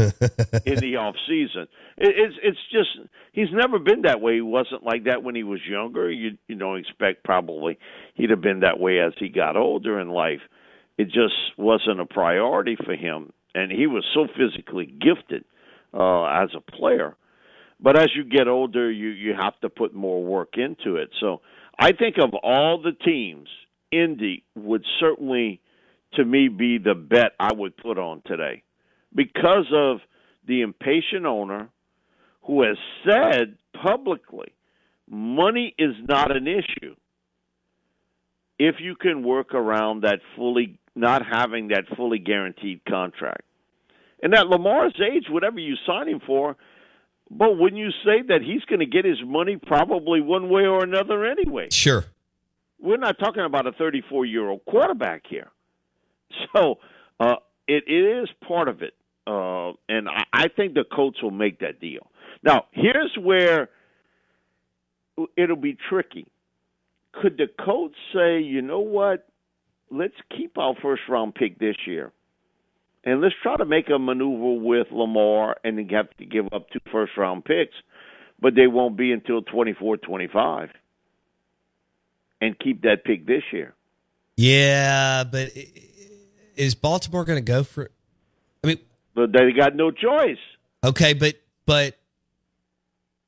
in 0.65 0.79
the 0.79 0.95
off 0.97 1.15
season. 1.27 1.67
It, 1.97 2.13
it's 2.15 2.35
it's 2.43 2.59
just 2.71 3.09
he's 3.31 3.51
never 3.51 3.79
been 3.79 4.03
that 4.03 4.21
way. 4.21 4.35
He 4.35 4.41
wasn't 4.41 4.83
like 4.83 5.05
that 5.05 5.23
when 5.23 5.35
he 5.35 5.43
was 5.43 5.59
younger. 5.67 6.11
You 6.11 6.37
you 6.47 6.55
don't 6.55 6.77
expect 6.77 7.23
probably 7.23 7.79
he'd 8.13 8.29
have 8.29 8.41
been 8.41 8.61
that 8.61 8.79
way 8.79 8.99
as 8.99 9.13
he 9.17 9.29
got 9.29 9.57
older 9.57 9.99
in 9.99 10.09
life. 10.09 10.41
It 10.97 11.05
just 11.05 11.35
wasn't 11.57 11.99
a 11.99 12.05
priority 12.05 12.77
for 12.83 12.95
him, 12.95 13.33
and 13.55 13.71
he 13.71 13.87
was 13.87 14.05
so 14.13 14.27
physically 14.27 14.85
gifted 14.85 15.43
uh, 15.93 16.25
as 16.25 16.49
a 16.55 16.61
player. 16.71 17.15
But 17.79 17.97
as 17.97 18.09
you 18.15 18.23
get 18.23 18.47
older, 18.47 18.91
you 18.91 19.09
you 19.09 19.33
have 19.33 19.59
to 19.61 19.69
put 19.69 19.93
more 19.93 20.23
work 20.23 20.53
into 20.57 20.97
it. 20.97 21.09
So 21.19 21.41
I 21.79 21.93
think 21.93 22.17
of 22.19 22.33
all 22.43 22.79
the 22.81 22.91
teams, 22.91 23.49
Indy 23.91 24.43
would 24.55 24.83
certainly 24.99 25.61
to 26.13 26.25
me 26.25 26.47
be 26.47 26.77
the 26.77 26.95
bet 26.95 27.33
I 27.39 27.53
would 27.53 27.77
put 27.77 27.97
on 27.97 28.21
today 28.25 28.63
because 29.13 29.67
of 29.73 29.97
the 30.47 30.61
impatient 30.61 31.25
owner 31.25 31.69
who 32.43 32.63
has 32.63 32.77
said 33.05 33.57
publicly 33.81 34.53
money 35.09 35.73
is 35.77 35.95
not 36.07 36.35
an 36.35 36.47
issue 36.47 36.95
if 38.59 38.75
you 38.79 38.95
can 38.95 39.23
work 39.23 39.53
around 39.53 40.01
that 40.01 40.19
fully 40.35 40.79
not 40.95 41.21
having 41.25 41.67
that 41.67 41.83
fully 41.95 42.17
guaranteed 42.17 42.81
contract. 42.85 43.43
And 44.21 44.33
at 44.33 44.47
Lamar's 44.47 44.95
age, 44.99 45.25
whatever 45.29 45.59
you 45.59 45.75
sign 45.85 46.07
him 46.07 46.21
for, 46.25 46.57
but 47.29 47.57
wouldn't 47.57 47.79
you 47.79 47.91
say 48.03 48.23
that 48.29 48.41
he's 48.41 48.63
going 48.63 48.79
to 48.79 48.85
get 48.85 49.05
his 49.05 49.19
money 49.23 49.57
probably 49.57 50.21
one 50.21 50.49
way 50.49 50.65
or 50.65 50.83
another 50.83 51.25
anyway? 51.25 51.67
Sure. 51.71 52.05
We're 52.79 52.97
not 52.97 53.19
talking 53.19 53.43
about 53.43 53.67
a 53.67 53.73
34 53.73 54.25
year 54.25 54.49
old 54.49 54.65
quarterback 54.65 55.23
here. 55.29 55.49
So 56.55 56.75
uh, 57.19 57.35
it, 57.67 57.83
it 57.87 58.21
is 58.23 58.29
part 58.47 58.67
of 58.67 58.81
it. 58.81 58.93
Uh, 59.25 59.73
and 59.89 60.07
I, 60.07 60.23
I 60.31 60.47
think 60.47 60.73
the 60.73 60.83
Colts 60.83 61.21
will 61.21 61.31
make 61.31 61.59
that 61.59 61.79
deal. 61.79 62.07
Now, 62.43 62.65
here's 62.71 63.15
where 63.19 63.69
it'll 65.35 65.55
be 65.55 65.77
tricky. 65.89 66.27
Could 67.11 67.37
the 67.37 67.47
Colts 67.63 67.95
say, 68.13 68.39
you 68.39 68.61
know 68.61 68.79
what? 68.79 69.27
Let's 69.89 70.13
keep 70.35 70.57
our 70.57 70.75
first 70.81 71.01
round 71.09 71.35
pick 71.35 71.59
this 71.59 71.75
year. 71.85 72.11
And 73.03 73.21
let's 73.21 73.35
try 73.41 73.55
to 73.55 73.65
make 73.65 73.89
a 73.89 73.97
maneuver 73.97 74.61
with 74.61 74.87
Lamar 74.91 75.57
and 75.63 75.77
then 75.77 75.87
have 75.89 76.15
to 76.17 76.25
give 76.25 76.45
up 76.51 76.69
two 76.69 76.79
first 76.91 77.13
round 77.17 77.45
picks, 77.45 77.75
but 78.39 78.53
they 78.55 78.67
won't 78.67 78.97
be 78.97 79.11
until 79.11 79.41
24 79.41 79.97
25 79.97 80.69
and 82.41 82.59
keep 82.59 82.81
that 82.81 83.03
pick 83.05 83.25
this 83.25 83.43
year. 83.51 83.73
Yeah, 84.35 85.23
but 85.23 85.49
is 86.57 86.75
Baltimore 86.75 87.25
going 87.25 87.37
to 87.37 87.51
go 87.51 87.63
for? 87.63 87.89
I 88.63 88.67
mean, 88.67 88.79
but 89.15 89.31
they 89.31 89.51
got 89.51 89.75
no 89.75 89.91
choice. 89.91 90.37
Okay, 90.83 91.13
but 91.13 91.35
but 91.65 91.97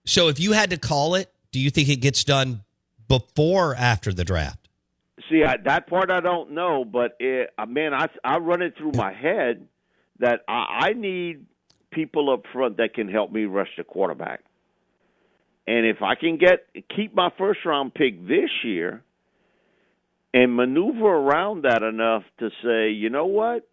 so 0.05 0.27
if 0.27 0.39
you 0.39 0.53
had 0.53 0.71
to 0.71 0.77
call 0.77 1.15
it, 1.15 1.31
do 1.51 1.59
you 1.59 1.69
think 1.69 1.89
it 1.89 1.97
gets 1.97 2.23
done 2.23 2.63
before 3.07 3.71
or 3.71 3.75
after 3.75 4.13
the 4.13 4.23
draft? 4.23 4.67
See, 5.29 5.43
I, 5.43 5.57
that 5.65 5.87
part 5.87 6.09
I 6.11 6.21
don't 6.21 6.51
know, 6.51 6.85
but 6.85 7.15
it, 7.19 7.51
uh, 7.57 7.65
man, 7.65 7.93
I 7.93 8.07
I 8.23 8.37
run 8.37 8.61
it 8.61 8.75
through 8.77 8.93
my 8.93 9.13
head 9.13 9.67
that 10.19 10.41
I, 10.47 10.87
I 10.87 10.93
need 10.93 11.45
people 11.91 12.31
up 12.31 12.43
front 12.53 12.77
that 12.77 12.93
can 12.93 13.09
help 13.09 13.31
me 13.31 13.45
rush 13.45 13.69
the 13.77 13.83
quarterback. 13.83 14.43
And 15.67 15.85
if 15.85 16.01
I 16.01 16.15
can 16.15 16.37
get 16.37 16.65
keep 16.95 17.13
my 17.13 17.29
first 17.37 17.59
round 17.65 17.93
pick 17.93 18.27
this 18.27 18.49
year, 18.63 19.03
and 20.33 20.55
maneuver 20.55 21.07
around 21.07 21.63
that 21.63 21.81
enough 21.81 22.23
to 22.39 22.49
say, 22.63 22.91
you 22.91 23.09
know 23.09 23.25
what, 23.25 23.67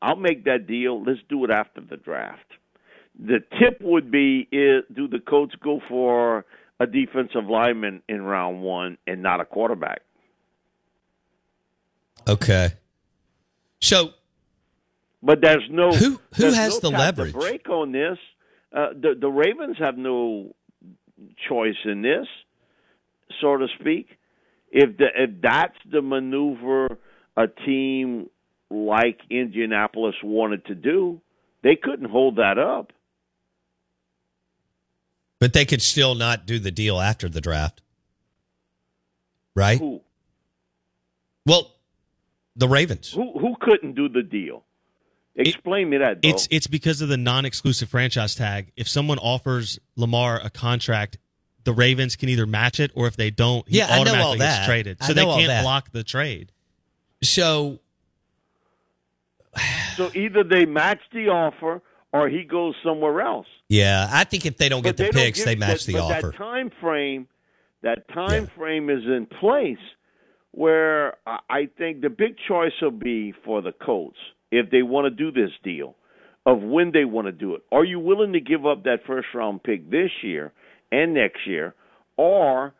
I'll 0.00 0.16
make 0.16 0.44
that 0.44 0.66
deal. 0.66 1.02
Let's 1.02 1.20
do 1.28 1.44
it 1.44 1.50
after 1.50 1.80
the 1.80 1.96
draft. 1.96 2.40
The 3.18 3.40
tip 3.58 3.80
would 3.82 4.10
be: 4.10 4.48
is, 4.50 4.84
do 4.94 5.08
the 5.08 5.18
Colts 5.18 5.54
go 5.62 5.80
for 5.88 6.46
a 6.78 6.86
defensive 6.86 7.44
lineman 7.48 8.02
in 8.08 8.22
round 8.22 8.62
one 8.62 8.96
and 9.06 9.22
not 9.22 9.40
a 9.40 9.44
quarterback? 9.44 10.00
Okay. 12.26 12.70
So, 13.80 14.10
but 15.22 15.40
there's 15.42 15.68
no 15.70 15.92
who 15.92 16.18
who 16.36 16.50
has 16.52 16.82
no 16.82 16.90
the 16.90 16.96
leverage 16.96 17.34
break 17.34 17.68
on 17.68 17.92
this. 17.92 18.18
Uh, 18.72 18.88
the 18.94 19.14
the 19.20 19.28
Ravens 19.28 19.76
have 19.78 19.98
no 19.98 20.54
choice 21.46 21.76
in 21.84 22.00
this, 22.00 22.26
so 23.40 23.58
to 23.58 23.66
speak 23.78 24.08
if 24.70 24.96
the 24.96 25.06
if 25.16 25.30
that's 25.42 25.76
the 25.90 26.02
maneuver 26.02 26.98
a 27.36 27.46
team 27.48 28.28
like 28.70 29.20
Indianapolis 29.30 30.14
wanted 30.22 30.64
to 30.66 30.74
do, 30.74 31.20
they 31.62 31.76
couldn't 31.76 32.10
hold 32.10 32.36
that 32.36 32.58
up. 32.58 32.92
But 35.38 35.52
they 35.52 35.64
could 35.64 35.82
still 35.82 36.14
not 36.14 36.46
do 36.46 36.58
the 36.58 36.70
deal 36.70 37.00
after 37.00 37.28
the 37.28 37.40
draft. 37.40 37.82
Right? 39.56 39.78
Who? 39.78 40.00
Well, 41.46 41.74
the 42.54 42.68
Ravens. 42.68 43.12
Who 43.12 43.38
who 43.38 43.56
couldn't 43.60 43.94
do 43.94 44.08
the 44.08 44.22
deal? 44.22 44.64
Explain 45.34 45.88
it, 45.88 45.90
me 45.90 45.98
that. 45.98 46.22
Bo. 46.22 46.28
It's 46.28 46.46
it's 46.50 46.66
because 46.66 47.00
of 47.00 47.08
the 47.08 47.16
non-exclusive 47.16 47.88
franchise 47.88 48.34
tag. 48.34 48.72
If 48.76 48.88
someone 48.88 49.18
offers 49.18 49.78
Lamar 49.96 50.40
a 50.42 50.50
contract 50.50 51.18
the 51.64 51.72
Ravens 51.72 52.16
can 52.16 52.28
either 52.28 52.46
match 52.46 52.80
it 52.80 52.90
or 52.94 53.06
if 53.06 53.16
they 53.16 53.30
don't, 53.30 53.68
he 53.68 53.78
yeah, 53.78 53.98
automatically 53.98 54.38
gets 54.38 54.66
traded. 54.66 55.02
So 55.02 55.12
they 55.12 55.24
can't 55.24 55.62
block 55.62 55.90
the 55.92 56.02
trade. 56.04 56.52
So 57.22 57.80
So 59.96 60.10
either 60.14 60.44
they 60.44 60.64
match 60.64 61.00
the 61.12 61.28
offer 61.28 61.82
or 62.12 62.28
he 62.28 62.44
goes 62.44 62.74
somewhere 62.84 63.20
else. 63.20 63.46
Yeah, 63.68 64.08
I 64.10 64.24
think 64.24 64.46
if 64.46 64.56
they 64.56 64.68
don't 64.68 64.82
But 64.82 64.96
get 64.96 64.96
the 64.96 65.12
don't 65.12 65.22
picks, 65.24 65.38
give- 65.38 65.46
they 65.46 65.54
match 65.56 65.84
that, 65.84 65.92
the 65.92 65.98
but 65.98 66.16
offer. 66.16 66.30
That 66.30 66.36
time 66.38 66.70
frame, 66.80 67.28
that 67.82 68.08
time 68.08 68.44
Yeah. 68.44 68.56
frame 68.56 68.90
is 68.90 69.04
in 69.04 69.26
place 69.26 69.78
where 70.52 71.16
I 71.26 71.38
I 71.50 71.66
think 71.78 72.00
the 72.00 72.10
big 72.10 72.36
choice 72.48 72.72
will 72.80 72.90
be 72.90 73.32
for 73.44 73.60
the 73.60 73.72
Colts 73.72 74.18
if 74.50 74.70
they 74.70 74.82
want 74.82 75.04
to 75.06 75.10
do 75.10 75.30
this 75.30 75.52
deal 75.62 75.94
of 76.46 76.62
when 76.62 76.90
they 76.92 77.04
want 77.04 77.26
to 77.26 77.32
do 77.32 77.54
it. 77.54 77.62
Are 77.70 77.84
you 77.84 78.00
willing 78.00 78.32
to 78.32 78.40
give 78.40 78.64
up 78.66 78.84
that 78.84 79.04
first 79.06 79.28
round 79.34 79.62
pick 79.62 79.90
this 79.90 80.10
year 80.22 80.52
and 80.92 81.14
next 81.14 81.46
year, 81.46 81.74
or 82.16 82.74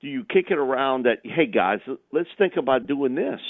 do 0.00 0.08
you 0.08 0.24
kick 0.24 0.46
it 0.50 0.58
around 0.58 1.04
that 1.04 1.18
hey 1.22 1.46
guys, 1.46 1.78
let's 2.12 2.28
think 2.38 2.54
about 2.56 2.86
doing 2.86 3.14
this. 3.14 3.40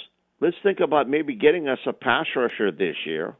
Let's 0.40 0.56
think 0.62 0.80
about 0.80 1.08
maybe 1.08 1.34
getting 1.34 1.68
us 1.68 1.78
a 1.86 1.92
pass 1.92 2.26
rusher 2.34 2.72
this 2.72 2.96
year 3.06 3.36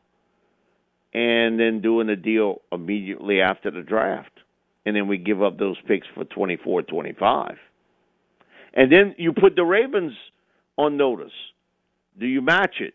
and 1.13 1.59
then 1.59 1.81
doing 1.83 2.09
a 2.09 2.17
deal 2.17 2.63
immediately 2.71 3.41
after 3.41 3.71
the 3.71 3.83
draft. 3.83 4.31
And 4.87 4.97
then 4.97 5.09
we 5.09 5.19
give 5.19 5.43
up 5.43 5.59
those 5.59 5.77
picks 5.87 6.07
for 6.15 6.25
24, 6.25 6.83
25. 6.83 7.57
And 8.75 8.91
then 8.91 9.15
you 9.19 9.33
put 9.33 9.55
the 9.55 9.65
Ravens 9.65 10.13
on 10.77 10.97
notice. 10.97 11.33
Do 12.19 12.27
you 12.27 12.41
match 12.41 12.77
it? 12.81 12.95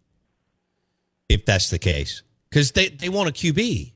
If 1.33 1.45
that's 1.45 1.69
the 1.69 1.79
case. 1.79 2.23
Because 2.49 2.71
they, 2.71 2.89
they 2.89 3.09
want 3.09 3.29
a 3.29 3.31
QB. 3.31 3.93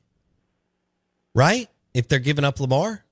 Right? 1.34 1.68
If 1.92 2.08
they're 2.08 2.18
giving 2.18 2.44
up 2.44 2.60
Lamar? 2.60 3.04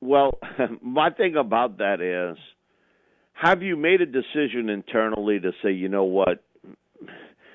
Well, 0.00 0.38
my 0.82 1.10
thing 1.10 1.36
about 1.36 1.78
that 1.78 2.00
is 2.00 2.38
have 3.34 3.62
you 3.62 3.76
made 3.76 4.00
a 4.00 4.06
decision 4.06 4.68
internally 4.68 5.38
to 5.40 5.52
say, 5.62 5.70
you 5.70 5.88
know 5.88 6.04
what, 6.04 6.42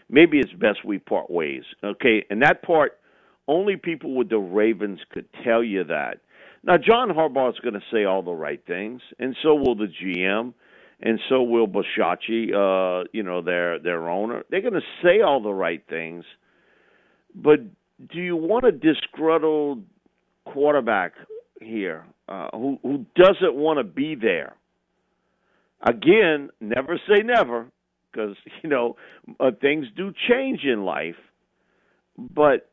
maybe 0.09 0.39
it's 0.39 0.53
best 0.53 0.85
we 0.85 0.99
part 0.99 1.29
ways? 1.29 1.63
Okay, 1.83 2.25
and 2.29 2.41
that 2.41 2.61
part, 2.61 2.99
only 3.47 3.75
people 3.75 4.15
with 4.15 4.29
the 4.29 4.37
Ravens 4.37 4.99
could 5.11 5.25
tell 5.43 5.63
you 5.63 5.83
that. 5.85 6.19
Now, 6.63 6.77
John 6.77 7.09
Harbaugh 7.09 7.49
is 7.49 7.59
going 7.59 7.73
to 7.73 7.81
say 7.91 8.05
all 8.05 8.21
the 8.21 8.31
right 8.31 8.61
things, 8.65 9.01
and 9.19 9.35
so 9.43 9.55
will 9.55 9.75
the 9.75 9.87
GM, 9.87 10.53
and 11.03 11.19
so 11.27 11.43
will 11.43 11.67
Bisciotti, 11.67 12.53
uh, 12.53 13.03
you 13.11 13.23
know, 13.23 13.41
their 13.41 13.77
their 13.77 14.09
owner. 14.09 14.43
They're 14.49 14.61
going 14.61 14.73
to 14.73 14.81
say 15.03 15.21
all 15.21 15.43
the 15.43 15.53
right 15.53 15.83
things, 15.87 16.23
but 17.35 17.59
do 18.11 18.19
you 18.19 18.37
want 18.37 18.65
a 18.65 18.71
disgruntled 18.71 19.83
quarterback 20.45 21.13
here 21.61 22.05
uh, 22.29 22.47
who 22.53 22.79
who 22.81 23.05
doesn't 23.15 23.53
want 23.53 23.79
to 23.79 23.83
be 23.83 24.15
there? 24.15 24.55
Again, 25.85 26.49
never 26.61 26.97
say 27.09 27.21
never, 27.21 27.67
because 28.09 28.37
you 28.63 28.69
know 28.69 28.95
uh, 29.41 29.51
things 29.59 29.87
do 29.97 30.13
change 30.29 30.61
in 30.63 30.85
life, 30.85 31.19
but 32.17 32.69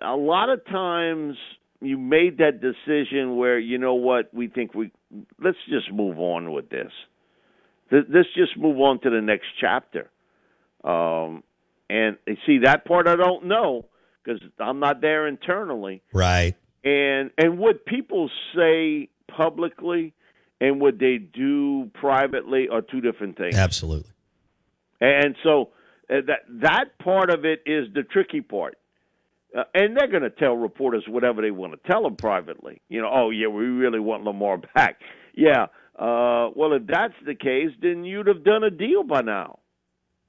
a 0.00 0.14
lot 0.14 0.50
of 0.50 0.64
times 0.66 1.36
you 1.80 1.98
made 1.98 2.38
that 2.38 2.60
decision 2.60 3.36
where 3.36 3.58
you 3.58 3.76
know 3.76 3.94
what 3.94 4.32
we 4.32 4.46
think 4.46 4.72
we 4.72 4.92
let's 5.42 5.58
just 5.68 5.92
move 5.92 6.20
on 6.20 6.52
with 6.52 6.70
this. 6.70 6.92
Th- 7.90 8.04
Let's 8.08 8.28
just 8.36 8.56
move 8.56 8.78
on 8.80 9.00
to 9.00 9.10
the 9.10 9.20
next 9.20 9.46
chapter. 9.60 10.10
Um, 10.84 11.42
and 11.88 12.16
you 12.26 12.36
see 12.46 12.58
that 12.64 12.84
part 12.84 13.08
I 13.08 13.16
don't 13.16 13.46
know 13.46 13.86
because 14.22 14.40
I'm 14.58 14.80
not 14.80 15.00
there 15.00 15.26
internally. 15.26 16.02
Right. 16.12 16.54
And 16.84 17.30
and 17.38 17.58
what 17.58 17.86
people 17.86 18.30
say 18.54 19.08
publicly 19.28 20.14
and 20.60 20.80
what 20.80 20.98
they 20.98 21.18
do 21.18 21.90
privately 21.94 22.68
are 22.68 22.80
two 22.80 23.00
different 23.00 23.36
things. 23.36 23.56
Absolutely. 23.56 24.10
And 25.00 25.36
so 25.42 25.70
uh, 26.10 26.16
that 26.26 26.40
that 26.62 26.98
part 27.02 27.30
of 27.30 27.44
it 27.44 27.62
is 27.66 27.88
the 27.94 28.02
tricky 28.02 28.40
part. 28.40 28.78
Uh, 29.56 29.64
and 29.74 29.96
they're 29.96 30.08
going 30.08 30.22
to 30.22 30.30
tell 30.30 30.54
reporters 30.54 31.04
whatever 31.08 31.40
they 31.40 31.50
want 31.50 31.72
to 31.72 31.90
tell 31.90 32.02
them 32.02 32.16
privately. 32.16 32.80
You 32.88 33.00
know, 33.00 33.10
oh 33.12 33.30
yeah, 33.30 33.48
we 33.48 33.64
really 33.64 34.00
want 34.00 34.24
Lamar 34.24 34.58
back. 34.74 35.00
Yeah. 35.34 35.66
Uh, 35.98 36.50
well, 36.54 36.74
if 36.74 36.86
that's 36.86 37.14
the 37.24 37.34
case, 37.34 37.70
then 37.80 38.04
you'd 38.04 38.26
have 38.26 38.44
done 38.44 38.62
a 38.62 38.70
deal 38.70 39.02
by 39.02 39.22
now. 39.22 39.58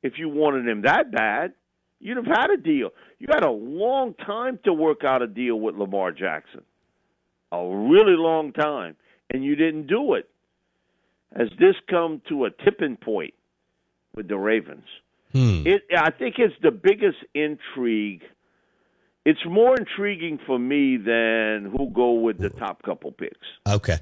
If 0.02 0.14
you 0.18 0.30
wanted 0.30 0.68
him 0.68 0.84
that 0.84 1.12
bad, 1.12 1.54
you'd 2.00 2.18
have 2.18 2.26
had 2.26 2.50
a 2.52 2.58
deal. 2.58 2.92
You 3.20 3.28
had 3.30 3.44
a 3.44 3.52
long 3.52 4.14
time 4.14 4.60
to 4.64 4.74
work 4.74 5.04
out 5.04 5.22
a 5.22 5.28
deal 5.28 5.60
with 5.60 5.76
Lamar 5.76 6.12
Jackson, 6.12 6.62
a 7.52 7.58
really 7.58 8.16
long 8.16 8.54
time, 8.54 8.96
and 9.30 9.44
you 9.44 9.56
didn't 9.56 9.88
do 9.88 10.14
it. 10.14 10.30
Has 11.36 11.50
this 11.60 11.76
come 11.90 12.22
to 12.30 12.46
a 12.46 12.50
tipping 12.64 12.96
point 12.96 13.34
with 14.16 14.30
the 14.30 14.38
Ravens? 14.38 14.86
Hmm. 15.34 15.64
It, 15.66 15.84
I 15.96 16.12
think 16.12 16.36
it's 16.38 16.56
the 16.62 16.72
biggest 16.72 17.18
intrigue. 17.34 18.24
It's 19.26 19.46
more 19.46 19.76
intriguing 19.76 20.40
for 20.48 20.58
me 20.58 20.96
than 20.96 21.70
who 21.70 21.90
go 21.94 22.14
with 22.14 22.38
the 22.38 22.50
top 22.50 22.82
couple 22.84 23.12
picks. 23.12 23.46
Okay. 23.68 23.98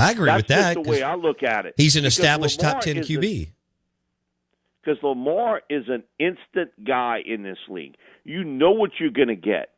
I 0.00 0.12
agree 0.12 0.26
That's 0.26 0.38
with 0.38 0.46
that. 0.48 0.74
the 0.74 0.80
way 0.90 1.02
I 1.02 1.14
look 1.14 1.42
at 1.42 1.66
it. 1.66 1.74
He's 1.76 1.96
an 1.96 2.02
Because 2.02 2.18
established 2.18 2.60
Lamar 2.60 2.74
top 2.74 2.82
10 2.82 2.96
QB. 2.98 3.48
because 4.82 5.02
Lamar 5.02 5.62
is 5.68 5.84
an 5.88 6.02
instant 6.18 6.70
guy 6.84 7.18
in 7.24 7.42
this 7.42 7.58
league. 7.68 7.96
You 8.24 8.44
know 8.44 8.70
what 8.72 8.92
you're 8.98 9.10
going 9.10 9.28
to 9.28 9.36
get. 9.36 9.70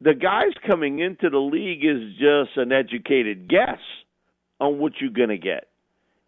The 0.00 0.14
guys 0.14 0.52
coming 0.66 1.00
into 1.00 1.28
the 1.28 1.38
league 1.38 1.84
is 1.84 2.12
just 2.18 2.56
an 2.56 2.72
educated 2.72 3.48
guess 3.48 3.80
on 4.60 4.78
what 4.78 4.92
you're 5.00 5.10
going 5.10 5.28
to 5.30 5.38
get. 5.38 5.68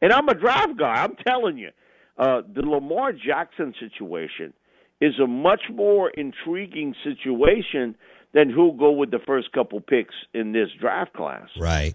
And 0.02 0.12
I'm 0.12 0.28
a 0.28 0.34
draft 0.34 0.76
guy. 0.78 1.02
I'm 1.04 1.14
telling 1.26 1.56
you, 1.58 1.70
uh, 2.18 2.42
the 2.52 2.62
Lamar 2.62 3.12
Jackson 3.12 3.74
situation 3.78 4.52
is 5.00 5.14
a 5.22 5.26
much 5.26 5.62
more 5.72 6.10
intriguing 6.10 6.94
situation 7.04 7.94
than 8.34 8.50
who'll 8.50 8.72
go 8.76 8.90
with 8.90 9.10
the 9.10 9.18
first 9.26 9.52
couple 9.52 9.80
picks 9.80 10.14
in 10.34 10.52
this 10.52 10.68
draft 10.80 11.12
class. 11.14 11.48
Right. 11.58 11.94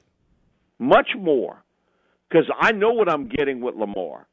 Much 0.79 1.09
more, 1.17 1.63
because 2.29 2.45
I 2.59 2.71
know 2.71 2.91
what 2.91 3.09
I'm 3.09 3.29
getting 3.29 3.61
with 3.61 3.75
Lamar. 3.75 4.27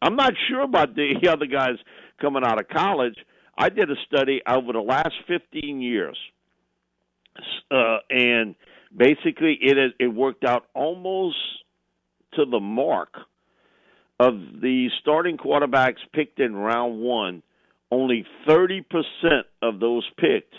I'm 0.00 0.16
not 0.16 0.32
sure 0.48 0.62
about 0.62 0.94
the 0.94 1.28
other 1.28 1.46
guys 1.46 1.76
coming 2.20 2.44
out 2.44 2.60
of 2.60 2.68
college. 2.68 3.16
I 3.56 3.68
did 3.70 3.90
a 3.90 3.96
study 4.06 4.40
over 4.46 4.72
the 4.72 4.80
last 4.80 5.14
15 5.26 5.80
years, 5.80 6.16
uh, 7.70 7.98
and 8.08 8.54
basically 8.96 9.58
it 9.60 9.94
it 9.98 10.08
worked 10.08 10.44
out 10.44 10.66
almost 10.74 11.36
to 12.34 12.44
the 12.44 12.60
mark 12.60 13.14
of 14.20 14.34
the 14.60 14.88
starting 15.00 15.36
quarterbacks 15.36 15.98
picked 16.12 16.40
in 16.40 16.54
round 16.54 17.00
one, 17.00 17.42
only 17.90 18.26
30% 18.48 18.82
of 19.62 19.80
those 19.80 20.08
picked 20.18 20.54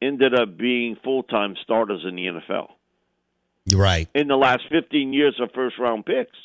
ended 0.00 0.34
up 0.34 0.56
being 0.56 0.96
full 1.02 1.22
time 1.24 1.54
starters 1.62 2.04
in 2.08 2.16
the 2.16 2.26
NFL. 2.26 2.68
Right. 3.72 4.08
In 4.14 4.28
the 4.28 4.36
last 4.36 4.62
15 4.70 5.12
years 5.12 5.38
of 5.40 5.50
first 5.54 5.78
round 5.78 6.04
picks. 6.04 6.36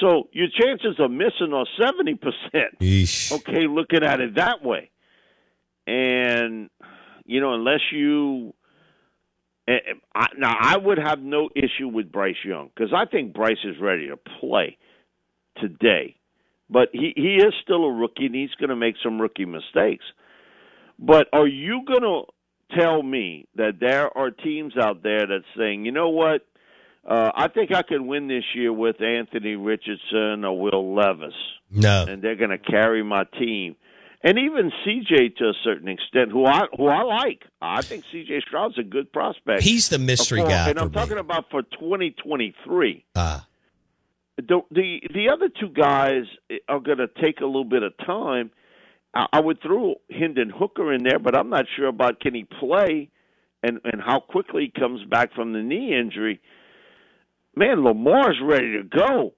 So 0.00 0.28
your 0.32 0.48
chances 0.48 0.96
of 0.98 1.10
missing 1.10 1.52
are 1.52 1.66
70%. 1.80 2.18
Yeesh. 2.80 3.32
Okay, 3.32 3.66
looking 3.66 4.02
at 4.04 4.20
it 4.20 4.34
that 4.36 4.62
way. 4.62 4.90
And, 5.86 6.68
you 7.24 7.40
know, 7.40 7.54
unless 7.54 7.80
you. 7.92 8.54
eh, 9.66 9.78
I, 10.14 10.26
now, 10.36 10.54
I 10.60 10.76
would 10.76 10.98
have 10.98 11.20
no 11.20 11.48
issue 11.56 11.88
with 11.88 12.12
Bryce 12.12 12.36
Young 12.44 12.70
because 12.74 12.92
I 12.94 13.06
think 13.06 13.32
Bryce 13.32 13.64
is 13.64 13.76
ready 13.80 14.08
to 14.08 14.16
play 14.40 14.76
today. 15.56 16.16
But 16.68 16.88
he, 16.92 17.12
he 17.16 17.36
is 17.36 17.54
still 17.62 17.84
a 17.84 17.92
rookie 17.92 18.26
and 18.26 18.34
he's 18.34 18.50
going 18.58 18.70
to 18.70 18.76
make 18.76 18.96
some 19.02 19.20
rookie 19.20 19.44
mistakes. 19.46 20.04
But 20.98 21.28
are 21.32 21.46
you 21.46 21.82
going 21.86 22.02
to 22.02 22.22
tell 22.76 23.02
me 23.02 23.46
that 23.56 23.80
there 23.80 24.16
are 24.16 24.30
teams 24.30 24.76
out 24.76 25.02
there 25.02 25.26
that's 25.26 25.44
saying, 25.56 25.84
you 25.84 25.92
know 25.92 26.08
what? 26.10 26.46
Uh, 27.06 27.30
I 27.34 27.48
think 27.48 27.72
I 27.72 27.82
could 27.82 28.00
win 28.00 28.26
this 28.28 28.44
year 28.54 28.72
with 28.72 29.00
Anthony 29.00 29.54
Richardson 29.54 30.44
or 30.44 30.58
Will 30.58 30.94
Levis, 30.94 31.34
No. 31.70 32.04
and 32.08 32.20
they're 32.20 32.34
going 32.34 32.50
to 32.50 32.58
carry 32.58 33.02
my 33.04 33.24
team. 33.38 33.76
And 34.22 34.38
even 34.40 34.72
CJ 34.84 35.36
to 35.36 35.44
a 35.50 35.52
certain 35.62 35.86
extent, 35.86 36.32
who 36.32 36.46
I 36.46 36.62
who 36.76 36.88
I 36.88 37.02
like, 37.02 37.44
I 37.62 37.82
think 37.82 38.02
CJ 38.12 38.42
Stroud's 38.42 38.76
a 38.78 38.82
good 38.82 39.12
prospect. 39.12 39.62
He's 39.62 39.88
the 39.88 39.98
mystery 40.00 40.40
For- 40.40 40.48
guy 40.48 40.70
and 40.70 40.78
I'm 40.80 40.88
me. 40.88 40.94
talking 40.94 41.18
about 41.18 41.48
for 41.50 41.62
2023 41.62 43.04
Ah. 43.14 43.46
the 44.36 44.62
the 44.72 45.00
the 45.14 45.28
other 45.28 45.48
two 45.48 45.68
guys 45.68 46.24
are 46.68 46.80
going 46.80 46.98
to 46.98 47.08
take 47.22 47.40
a 47.40 47.46
little 47.46 47.64
bit 47.64 47.82
of 47.84 47.92
time. 47.98 48.50
I, 49.16 49.26
I 49.32 49.40
would 49.40 49.62
throw 49.62 49.94
Hendon 50.10 50.50
Hooker 50.50 50.92
in 50.92 51.02
there, 51.02 51.18
but 51.18 51.36
I'm 51.36 51.48
not 51.48 51.64
sure 51.74 51.88
about 51.88 52.20
can 52.20 52.34
he 52.34 52.44
play 52.44 53.08
and 53.62 53.80
and 53.84 54.00
how 54.04 54.20
quickly 54.20 54.70
he 54.72 54.80
comes 54.80 55.02
back 55.04 55.34
from 55.34 55.52
the 55.52 55.62
knee 55.62 55.98
injury. 55.98 56.40
Man, 57.54 57.82
Lamar's 57.82 58.36
ready 58.42 58.72
to 58.74 58.82
go. 58.82 59.32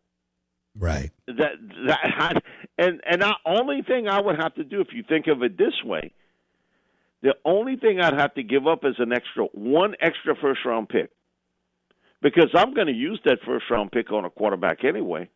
Right. 0.77 1.11
That 1.29 1.53
that 1.87 2.43
and 2.79 3.01
and 3.09 3.23
the 3.23 3.35
only 3.47 3.83
thing 3.83 4.09
I 4.09 4.21
would 4.21 4.37
have 4.41 4.55
to 4.57 4.65
do 4.65 4.81
if 4.81 4.89
you 4.93 5.05
think 5.09 5.29
of 5.29 5.43
it 5.43 5.57
this 5.57 5.75
way, 5.85 6.13
the 7.23 7.35
only 7.45 7.77
thing 7.77 8.01
I'd 8.01 8.19
have 8.19 8.35
to 8.35 8.43
give 8.43 8.67
up 8.67 8.85
is 8.85 8.97
an 8.99 9.13
extra 9.13 9.45
one 9.53 9.95
extra 10.01 10.35
first 10.41 10.61
round 10.65 10.89
pick. 10.89 11.11
Because 12.21 12.51
I'm 12.53 12.75
going 12.75 12.89
to 12.89 12.93
use 12.93 13.21
that 13.27 13.39
first 13.47 13.67
round 13.71 13.93
pick 13.93 14.11
on 14.11 14.25
a 14.25 14.31
quarterback 14.31 14.85
anyway. 14.85 15.31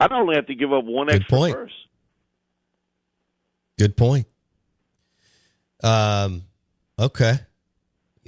I'd 0.00 0.10
only 0.10 0.36
have 0.36 0.46
to 0.46 0.54
give 0.54 0.72
up 0.72 0.84
one 0.84 1.08
Good 1.08 1.16
extra 1.16 1.38
point. 1.38 1.54
first. 1.54 1.74
Good 3.78 3.96
point. 3.96 4.26
Um. 5.82 6.44
Okay. 6.98 7.34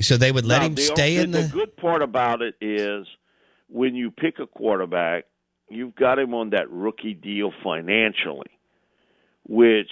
So 0.00 0.16
they 0.16 0.30
would 0.30 0.44
let 0.44 0.58
Now, 0.58 0.66
him 0.66 0.74
the, 0.74 0.82
stay 0.82 1.16
in 1.16 1.30
the 1.30 1.42
the. 1.42 1.48
good 1.48 1.76
part 1.76 2.02
about 2.02 2.42
it 2.42 2.54
is 2.60 3.06
when 3.68 3.94
you 3.94 4.10
pick 4.10 4.38
a 4.38 4.46
quarterback, 4.46 5.24
you've 5.70 5.94
got 5.94 6.18
him 6.18 6.34
on 6.34 6.50
that 6.50 6.70
rookie 6.70 7.14
deal 7.14 7.52
financially, 7.64 8.50
which 9.48 9.90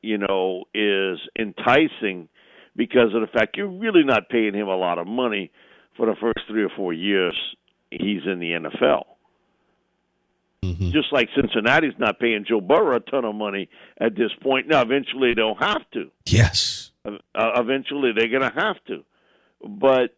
you 0.00 0.16
know 0.18 0.64
is 0.72 1.18
enticing 1.38 2.28
because 2.74 3.12
of 3.14 3.20
the 3.20 3.26
fact 3.32 3.56
you're 3.56 3.66
really 3.68 4.04
not 4.04 4.28
paying 4.30 4.54
him 4.54 4.68
a 4.68 4.76
lot 4.76 4.98
of 4.98 5.06
money 5.06 5.50
for 5.96 6.06
the 6.06 6.14
first 6.20 6.38
three 6.48 6.62
or 6.62 6.70
four 6.76 6.92
years 6.92 7.38
he's 7.90 8.22
in 8.24 8.38
the 8.38 8.52
NFL. 8.52 9.04
Mm-hmm. 10.64 10.90
Just 10.90 11.12
like 11.12 11.28
Cincinnati's 11.36 11.94
not 11.98 12.18
paying 12.18 12.44
Joe 12.48 12.60
Burrow 12.60 12.96
a 12.96 13.00
ton 13.00 13.24
of 13.24 13.34
money 13.34 13.68
at 14.00 14.16
this 14.16 14.30
point. 14.42 14.66
Now, 14.66 14.82
eventually 14.82 15.32
they'll 15.34 15.54
have 15.54 15.88
to 15.92 16.10
Yes. 16.26 16.90
uh, 17.04 17.12
eventually 17.34 18.10
they're 18.16 18.28
going 18.28 18.42
to 18.50 18.52
have 18.60 18.76
to. 18.88 19.04
But 19.64 20.16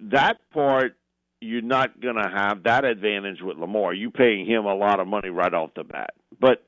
that 0.00 0.38
part, 0.52 0.96
you're 1.40 1.62
not 1.62 2.00
going 2.00 2.16
to 2.16 2.28
have 2.28 2.64
that 2.64 2.84
advantage 2.84 3.40
with 3.40 3.56
Lamar. 3.56 3.94
You 3.94 4.10
paying 4.10 4.46
him 4.46 4.66
a 4.66 4.74
lot 4.74 4.98
of 5.00 5.06
money 5.06 5.28
right 5.30 5.52
off 5.54 5.70
the 5.76 5.84
bat. 5.84 6.10
But 6.40 6.64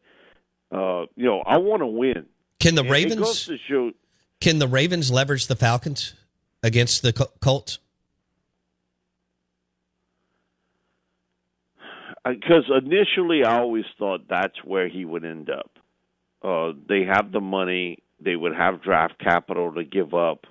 uh, 0.70 1.06
you 1.16 1.24
know, 1.26 1.40
I 1.44 1.58
want 1.58 1.80
to 1.82 1.86
win. 1.86 2.26
Can 2.60 2.74
the 2.76 2.82
And 2.82 2.90
Ravens? 2.90 3.50
show. 3.68 3.90
Can 4.40 4.58
the 4.60 4.68
Ravens 4.68 5.10
leverage 5.10 5.46
the 5.48 5.56
Falcons 5.56 6.14
against 6.62 7.02
the 7.02 7.12
Col- 7.12 7.32
Colts? 7.40 7.78
Because 12.24 12.70
initially, 12.70 13.44
I 13.44 13.58
always 13.58 13.84
thought 13.98 14.28
that's 14.28 14.62
where 14.64 14.88
he 14.88 15.04
would 15.04 15.24
end 15.24 15.50
up. 15.50 15.70
Uh, 16.42 16.72
they 16.88 17.02
have 17.04 17.32
the 17.32 17.40
money; 17.40 17.98
they 18.20 18.36
would 18.36 18.54
have 18.54 18.82
draft 18.82 19.18
capital 19.18 19.72
to 19.74 19.84
give 19.84 20.14
up, 20.14 20.46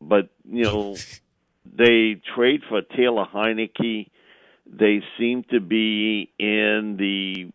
but 0.00 0.28
you 0.44 0.64
know, 0.64 0.96
they 1.64 2.20
trade 2.34 2.62
for 2.68 2.82
Taylor 2.96 3.26
Heinicke. 3.32 4.08
They 4.66 5.00
seem 5.18 5.44
to 5.50 5.60
be 5.60 6.32
in 6.38 6.96
the 6.98 7.52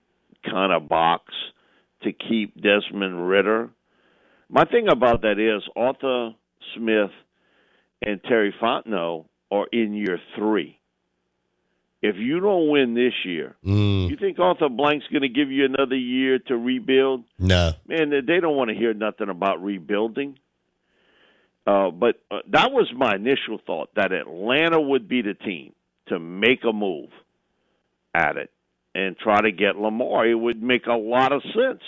kind 0.50 0.72
of 0.72 0.88
box 0.88 1.34
to 2.04 2.12
keep 2.14 2.56
Desmond 2.56 3.28
Ridder. 3.28 3.70
My 4.50 4.66
thing 4.66 4.88
about 4.90 5.22
that 5.22 5.40
is 5.40 5.64
Arthur 5.76 6.32
Smith 6.76 7.12
and 8.02 8.22
Terry 8.24 8.54
Fontenot 8.62 9.26
are 9.52 9.68
in 9.72 9.94
year 9.94 10.20
three. 10.36 10.81
If 12.02 12.16
you 12.18 12.40
don't 12.40 12.70
win 12.70 12.96
this 12.96 13.14
year, 13.26 13.56
Mm, 13.64 14.10
you 14.10 14.16
think 14.18 14.40
Arthur 14.40 14.70
Blank's 14.70 15.06
going 15.08 15.22
to 15.22 15.30
give 15.30 15.52
you 15.52 15.66
another 15.66 15.96
year 15.96 16.40
to 16.40 16.58
rebuild? 16.58 17.24
no. 17.38 17.74
Man, 17.88 18.10
they- 18.10 18.40
don't 18.40 18.58
want 18.58 18.70
to 18.70 18.76
hear 18.76 18.94
nothing 18.94 19.30
about 19.30 19.64
rebuilding. 19.64 20.38
Uh, 21.68 21.92
but 21.92 22.20
uh, 22.32 22.40
that 22.48 22.72
was 22.72 22.92
my 22.96 23.14
initial 23.16 23.60
thought 23.68 23.94
that 23.96 24.12
Atlanta 24.12 24.82
would 24.82 25.08
be 25.08 25.22
the 25.22 25.36
team 25.36 25.74
to 26.08 26.18
make 26.18 26.64
a 26.64 26.74
move 26.74 27.10
at 28.16 28.36
it 28.36 28.50
and 28.96 29.16
try 29.18 29.40
to 29.42 29.52
get 29.52 29.78
Lamar. 29.78 30.26
It 30.28 30.34
would 30.34 30.62
make 30.62 30.88
a 30.88 30.94
lot 30.96 31.32
of 31.32 31.44
sense 31.44 31.82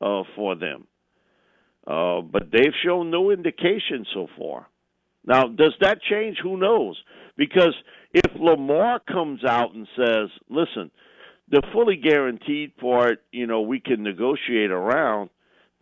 uh, 0.00 0.24
for 0.34 0.56
them. 0.56 0.88
Uh, 1.86 2.22
but 2.22 2.50
they've 2.50 2.74
shown 2.84 3.10
no 3.12 3.30
indication 3.30 4.04
so 4.12 4.26
far. 4.36 4.66
Now, 5.24 5.46
does 5.46 5.74
that 5.80 6.02
change? 6.02 6.38
Who 6.42 6.56
knows? 6.56 7.00
Because 7.36 7.74
if 8.14 8.30
Lamar 8.38 9.00
comes 9.00 9.44
out 9.44 9.74
and 9.74 9.86
says, 9.96 10.30
listen, 10.48 10.90
the 11.50 11.62
fully 11.72 11.96
guaranteed 11.96 12.76
part, 12.76 13.22
you 13.32 13.46
know, 13.46 13.60
we 13.60 13.80
can 13.80 14.02
negotiate 14.02 14.70
around, 14.70 15.30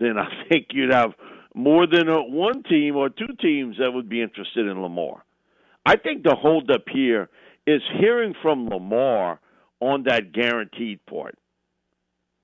then 0.01 0.19
I 0.19 0.29
think 0.49 0.69
you'd 0.73 0.93
have 0.93 1.13
more 1.55 1.87
than 1.87 2.09
one 2.09 2.63
team 2.65 2.97
or 2.97 3.11
two 3.11 3.35
teams 3.41 3.77
that 3.79 3.93
would 3.93 4.09
be 4.09 4.23
interested 4.23 4.67
in 4.67 4.81
Lamar. 4.81 5.25
I 5.85 5.97
think 5.97 6.23
the 6.23 6.35
holdup 6.35 6.85
here 6.91 7.29
is 7.67 7.83
hearing 8.01 8.35
from 8.43 8.69
Lamar 8.69 9.39
on 9.81 10.05
that 10.05 10.33
guaranteed 10.33 11.05
part. 11.07 11.37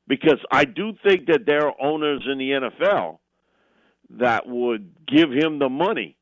Because 0.07 0.39
I 0.51 0.65
do 0.65 0.93
think 1.07 1.27
that 1.27 1.45
there 1.47 1.67
are 1.67 1.75
owners 1.81 2.27
in 2.31 2.39
the 2.39 2.51
NFL 2.51 3.19
that 4.19 4.47
would 4.47 4.93
give 5.07 5.31
him 5.31 5.59
the 5.59 5.69
money. 5.69 6.17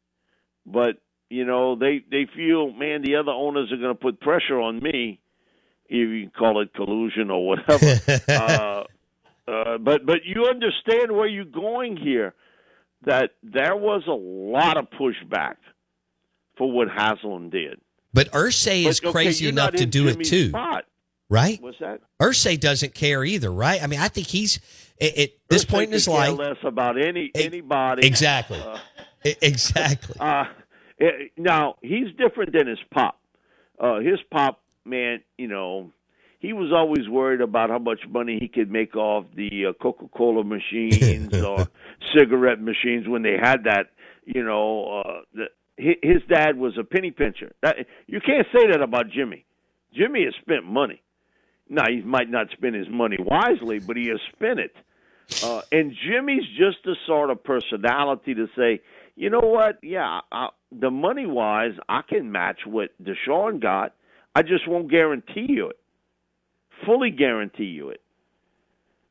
But, 0.66 0.96
you 1.28 1.44
know, 1.44 1.76
they, 1.76 2.04
they 2.10 2.26
feel, 2.34 2.72
man, 2.72 3.02
the 3.02 3.16
other 3.16 3.32
owners 3.32 3.72
are 3.72 3.76
going 3.76 3.94
to 3.94 4.00
put 4.00 4.20
pressure 4.20 4.60
on 4.60 4.80
me, 4.82 5.20
if 5.88 5.92
you 5.92 6.22
can 6.22 6.30
call 6.36 6.60
it 6.60 6.72
collusion 6.74 7.30
or 7.30 7.46
whatever. 7.46 8.00
uh, 8.28 8.84
uh, 9.48 9.78
but 9.78 10.04
but 10.04 10.18
you 10.24 10.46
understand 10.46 11.12
where 11.12 11.26
you're 11.28 11.44
going 11.44 11.96
here. 11.96 12.34
That 13.04 13.32
there 13.42 13.76
was 13.76 14.02
a 14.08 14.12
lot 14.12 14.76
of 14.76 14.86
pushback 14.98 15.56
for 16.58 16.72
what 16.72 16.88
Haslam 16.88 17.50
did. 17.50 17.80
But 18.12 18.32
Irsay 18.32 18.86
is 18.86 18.98
But, 18.98 19.12
crazy 19.12 19.48
enough 19.48 19.72
to 19.74 19.86
do 19.86 20.08
it 20.08 20.24
too, 20.24 20.48
Spot. 20.48 20.84
right? 21.28 21.60
What's 21.62 21.78
that? 21.78 22.00
Irsay 22.20 22.58
doesn't 22.58 22.94
care 22.94 23.22
either, 23.24 23.52
right? 23.52 23.80
I 23.80 23.86
mean, 23.86 24.00
I 24.00 24.08
think 24.08 24.26
he's 24.26 24.58
at, 25.00 25.16
at 25.16 25.30
this 25.48 25.64
Irsay 25.64 25.70
point 25.70 25.86
in 25.88 25.92
his 25.92 26.08
life. 26.08 26.36
less 26.36 26.56
about 26.64 27.00
any 27.00 27.30
anybody. 27.34 28.04
Exactly. 28.06 28.58
Uh, 28.58 28.78
exactly. 29.42 30.16
Uh, 30.20 30.44
eh, 31.00 31.28
now 31.36 31.76
he's 31.82 32.08
different 32.16 32.52
than 32.52 32.66
his 32.66 32.78
pop. 32.92 33.20
Uh, 33.78 34.00
his 34.00 34.18
pop, 34.30 34.60
man, 34.84 35.20
you 35.36 35.48
know, 35.48 35.92
he 36.38 36.52
was 36.52 36.72
always 36.72 37.08
worried 37.08 37.40
about 37.40 37.70
how 37.70 37.78
much 37.78 38.00
money 38.08 38.38
he 38.40 38.48
could 38.48 38.70
make 38.70 38.94
off 38.94 39.24
the 39.34 39.66
uh, 39.66 39.72
Coca-Cola 39.82 40.44
machines 40.44 41.34
or 41.42 41.66
cigarette 42.16 42.60
machines 42.60 43.08
when 43.08 43.22
they 43.22 43.36
had 43.40 43.64
that. 43.64 43.90
You 44.24 44.44
know, 44.44 45.02
uh, 45.04 45.20
the, 45.34 45.46
his 45.76 46.22
dad 46.28 46.56
was 46.56 46.76
a 46.78 46.84
penny 46.84 47.10
pincher. 47.10 47.52
That, 47.62 47.76
you 48.06 48.20
can't 48.20 48.46
say 48.52 48.70
that 48.70 48.82
about 48.82 49.10
Jimmy. 49.10 49.44
Jimmy 49.94 50.24
has 50.24 50.34
spent 50.40 50.64
money. 50.64 51.02
Now 51.68 51.84
he 51.88 52.00
might 52.02 52.30
not 52.30 52.48
spend 52.52 52.74
his 52.74 52.88
money 52.88 53.16
wisely, 53.18 53.78
but 53.78 53.96
he 53.96 54.08
has 54.08 54.20
spent 54.32 54.60
it. 54.60 54.74
Uh, 55.42 55.62
and 55.72 55.92
Jimmy's 56.06 56.46
just 56.56 56.78
the 56.84 56.96
sort 57.06 57.30
of 57.30 57.42
personality 57.42 58.34
to 58.34 58.46
say, 58.56 58.80
you 59.16 59.30
know 59.30 59.40
what? 59.40 59.78
Yeah, 59.82 60.20
I, 60.30 60.48
the 60.70 60.90
money 60.90 61.26
wise, 61.26 61.72
I 61.88 62.02
can 62.06 62.30
match 62.30 62.60
what 62.66 62.90
Deshaun 63.02 63.60
got. 63.60 63.94
I 64.34 64.42
just 64.42 64.68
won't 64.68 64.90
guarantee 64.90 65.46
you 65.48 65.70
it. 65.70 65.78
Fully 66.84 67.10
guarantee 67.10 67.64
you 67.64 67.88
it. 67.88 68.02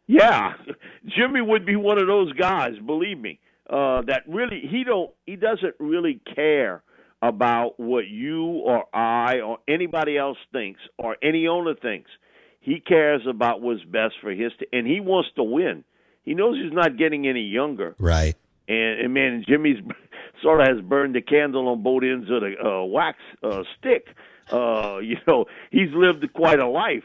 Yeah, 0.08 0.54
Jimmy 1.18 1.42
would 1.42 1.66
be 1.66 1.76
one 1.76 2.00
of 2.00 2.08
those 2.08 2.32
guys. 2.34 2.74
Believe 2.86 3.18
me, 3.18 3.40
uh, 3.68 4.04
that 4.04 4.22
really 4.28 4.62
he 4.70 4.84
don't 4.84 5.12
he 5.26 5.36
doesn't 5.36 5.74
really 5.80 6.22
care 6.36 6.84
about 7.24 7.80
what 7.80 8.08
you 8.08 8.44
or 8.44 8.86
I 8.96 9.40
or 9.40 9.58
anybody 9.68 10.18
else 10.18 10.38
thinks 10.52 10.80
or 11.00 11.18
any 11.24 11.48
owner 11.48 11.74
thinks. 11.74 12.12
He 12.60 12.80
cares 12.80 13.22
about 13.28 13.62
what's 13.62 13.84
best 13.84 14.16
for 14.22 14.32
his 14.32 14.52
t- 14.60 14.68
and 14.72 14.86
he 14.86 15.00
wants 15.00 15.30
to 15.36 15.44
win. 15.44 15.84
He 16.22 16.36
knows 16.36 16.58
he's 16.62 16.74
not 16.74 16.98
getting 16.98 17.28
any 17.28 17.44
younger. 17.44 17.96
Right. 17.98 18.36
And, 18.68 19.02
and 19.02 19.14
man, 19.14 19.44
Jimmy's 19.48 19.78
sort 20.42 20.62
of 20.62 20.68
has 20.68 20.86
burned 20.86 21.16
the 21.16 21.22
candle 21.22 21.68
on 21.68 21.84
both 21.84 22.04
ends 22.04 22.30
of 22.30 22.42
the 22.42 22.56
uh, 22.64 22.84
wax 22.86 23.18
uh, 23.44 23.64
stick. 23.78 24.08
Uh, 24.52 24.98
you 25.04 25.18
know, 25.28 25.46
he's 25.72 25.92
lived 25.94 26.26
quite 26.34 26.60
a 26.60 26.68
life, 26.68 27.04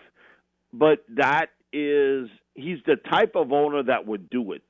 but 0.73 1.05
that 1.17 1.47
is 1.73 2.29
he's 2.55 2.79
the 2.87 2.97
type 2.97 3.37
of 3.37 3.53
owner 3.53 3.83
that 3.83 4.07
would 4.07 4.29
do 4.29 4.53
it 4.53 4.63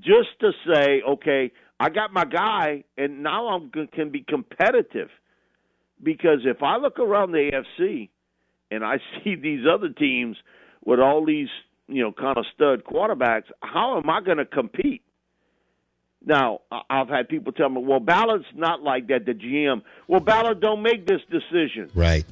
just 0.00 0.28
to 0.40 0.52
say, 0.66 1.02
okay, 1.08 1.52
I 1.78 1.88
got 1.88 2.12
my 2.12 2.24
guy, 2.24 2.84
and 2.96 3.22
now 3.22 3.48
I'm 3.48 3.70
can 3.70 4.10
be 4.10 4.24
competitive. 4.26 5.08
Because 6.02 6.40
if 6.44 6.62
I 6.62 6.76
look 6.76 6.98
around 6.98 7.32
the 7.32 7.50
AFC 7.80 8.10
and 8.70 8.84
I 8.84 8.96
see 9.24 9.34
these 9.34 9.64
other 9.70 9.88
teams 9.88 10.36
with 10.84 11.00
all 11.00 11.24
these, 11.24 11.48
you 11.88 12.02
know, 12.02 12.12
kind 12.12 12.36
of 12.36 12.44
stud 12.54 12.84
quarterbacks, 12.84 13.44
how 13.62 13.96
am 13.98 14.08
I 14.10 14.20
going 14.20 14.38
to 14.38 14.44
compete? 14.44 15.02
Now, 16.26 16.62
I've 16.90 17.08
had 17.08 17.28
people 17.28 17.52
tell 17.52 17.68
me, 17.68 17.80
"Well, 17.80 18.00
Ballard's 18.00 18.46
not 18.54 18.82
like 18.82 19.06
that." 19.06 19.24
The 19.24 19.32
GM, 19.32 19.82
well, 20.08 20.20
Ballard 20.20 20.60
don't 20.60 20.82
make 20.82 21.06
this 21.06 21.22
decision. 21.30 21.88
Right. 21.94 22.26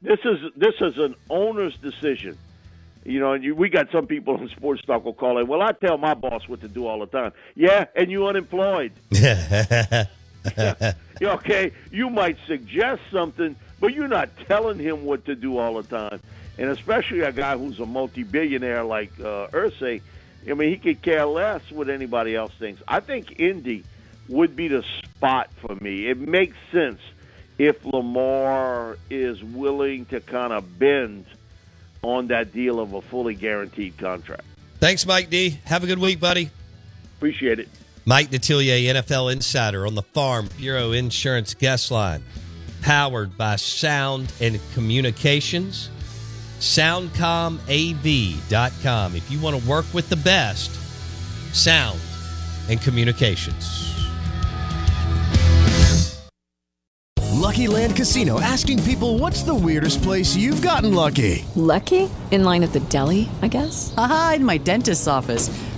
This 0.00 0.20
is 0.24 0.38
this 0.56 0.74
is 0.80 0.96
an 0.96 1.16
owner's 1.28 1.76
decision. 1.78 2.38
You 3.04 3.20
know, 3.20 3.32
and 3.32 3.44
you, 3.44 3.54
we 3.54 3.68
got 3.68 3.90
some 3.90 4.06
people 4.06 4.36
in 4.40 4.48
sports 4.50 4.82
talk 4.84 5.04
will 5.04 5.12
call 5.12 5.38
it. 5.38 5.48
Well, 5.48 5.60
I 5.60 5.72
tell 5.72 5.98
my 5.98 6.14
boss 6.14 6.48
what 6.48 6.60
to 6.60 6.68
do 6.68 6.86
all 6.86 7.00
the 7.00 7.06
time. 7.06 7.32
Yeah, 7.56 7.86
and 7.96 8.10
you 8.10 8.26
unemployed. 8.26 8.92
yeah. 9.10 10.04
okay, 11.20 11.72
you 11.90 12.10
might 12.10 12.36
suggest 12.46 13.02
something, 13.10 13.56
but 13.80 13.92
you're 13.92 14.08
not 14.08 14.28
telling 14.46 14.78
him 14.78 15.04
what 15.04 15.24
to 15.24 15.34
do 15.34 15.58
all 15.58 15.82
the 15.82 15.88
time. 15.88 16.20
And 16.58 16.70
especially 16.70 17.20
a 17.20 17.32
guy 17.32 17.56
who's 17.56 17.80
a 17.80 17.86
multi-billionaire 17.86 18.84
like 18.84 19.12
uh, 19.20 19.48
Irsay, 19.48 20.00
I 20.48 20.54
mean, 20.54 20.70
he 20.70 20.78
could 20.78 21.02
care 21.02 21.26
less 21.26 21.62
what 21.70 21.88
anybody 21.88 22.36
else 22.36 22.52
thinks. 22.58 22.82
I 22.86 23.00
think 23.00 23.40
Indy 23.40 23.84
would 24.28 24.56
be 24.56 24.68
the 24.68 24.84
spot 25.02 25.50
for 25.60 25.74
me. 25.76 26.08
It 26.08 26.18
makes 26.18 26.56
sense 26.72 27.00
if 27.58 27.84
Lamar 27.84 28.98
is 29.10 29.42
willing 29.42 30.04
to 30.06 30.20
kind 30.20 30.52
of 30.52 30.78
bend 30.78 31.26
on 32.02 32.28
that 32.28 32.52
deal 32.52 32.78
of 32.78 32.92
a 32.92 33.02
fully 33.02 33.34
guaranteed 33.34 33.96
contract. 33.98 34.44
Thanks, 34.78 35.06
Mike 35.06 35.30
D. 35.30 35.58
Have 35.64 35.82
a 35.82 35.86
good 35.86 35.98
week, 35.98 36.20
buddy. 36.20 36.50
Appreciate 37.16 37.58
it. 37.58 37.68
Mike 38.04 38.30
Detillier, 38.30 38.94
NFL 38.94 39.32
Insider 39.32 39.86
on 39.86 39.94
the 39.94 40.02
Farm 40.02 40.48
Bureau 40.58 40.92
Insurance 40.92 41.54
Guest 41.54 41.90
Line, 41.90 42.22
powered 42.82 43.36
by 43.36 43.56
Sound 43.56 44.32
and 44.40 44.60
Communications. 44.74 45.90
SoundcomAV.com. 46.60 49.14
If 49.14 49.30
you 49.30 49.38
want 49.40 49.60
to 49.60 49.68
work 49.68 49.84
with 49.92 50.08
the 50.08 50.16
best, 50.16 50.70
sound 51.54 52.00
and 52.68 52.80
communications. 52.80 53.86
Lucky 57.46 57.68
Land 57.68 57.94
Casino 57.94 58.40
asking 58.40 58.82
people 58.82 59.18
what's 59.18 59.42
the 59.42 59.54
weirdest 59.54 60.02
place 60.02 60.34
you've 60.34 60.62
gotten 60.62 60.92
lucky? 60.92 61.44
Lucky? 61.54 62.10
In 62.32 62.42
line 62.42 62.64
at 62.64 62.72
the 62.72 62.80
deli, 62.80 63.28
I 63.40 63.48
guess? 63.48 63.94
Aha, 63.96 64.34
in 64.36 64.44
my 64.44 64.58
dentist's 64.58 65.06
office. 65.06 65.48